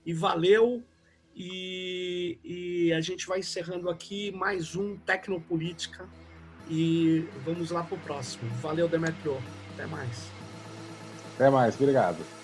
[0.06, 0.84] E valeu.
[1.36, 6.08] E, e a gente vai encerrando aqui mais um Tecnopolítica.
[6.70, 8.50] E vamos lá para o próximo.
[8.56, 9.42] Valeu, Demetrio.
[9.74, 10.32] Até mais.
[11.36, 11.76] Até mais.
[11.76, 12.39] Obrigado.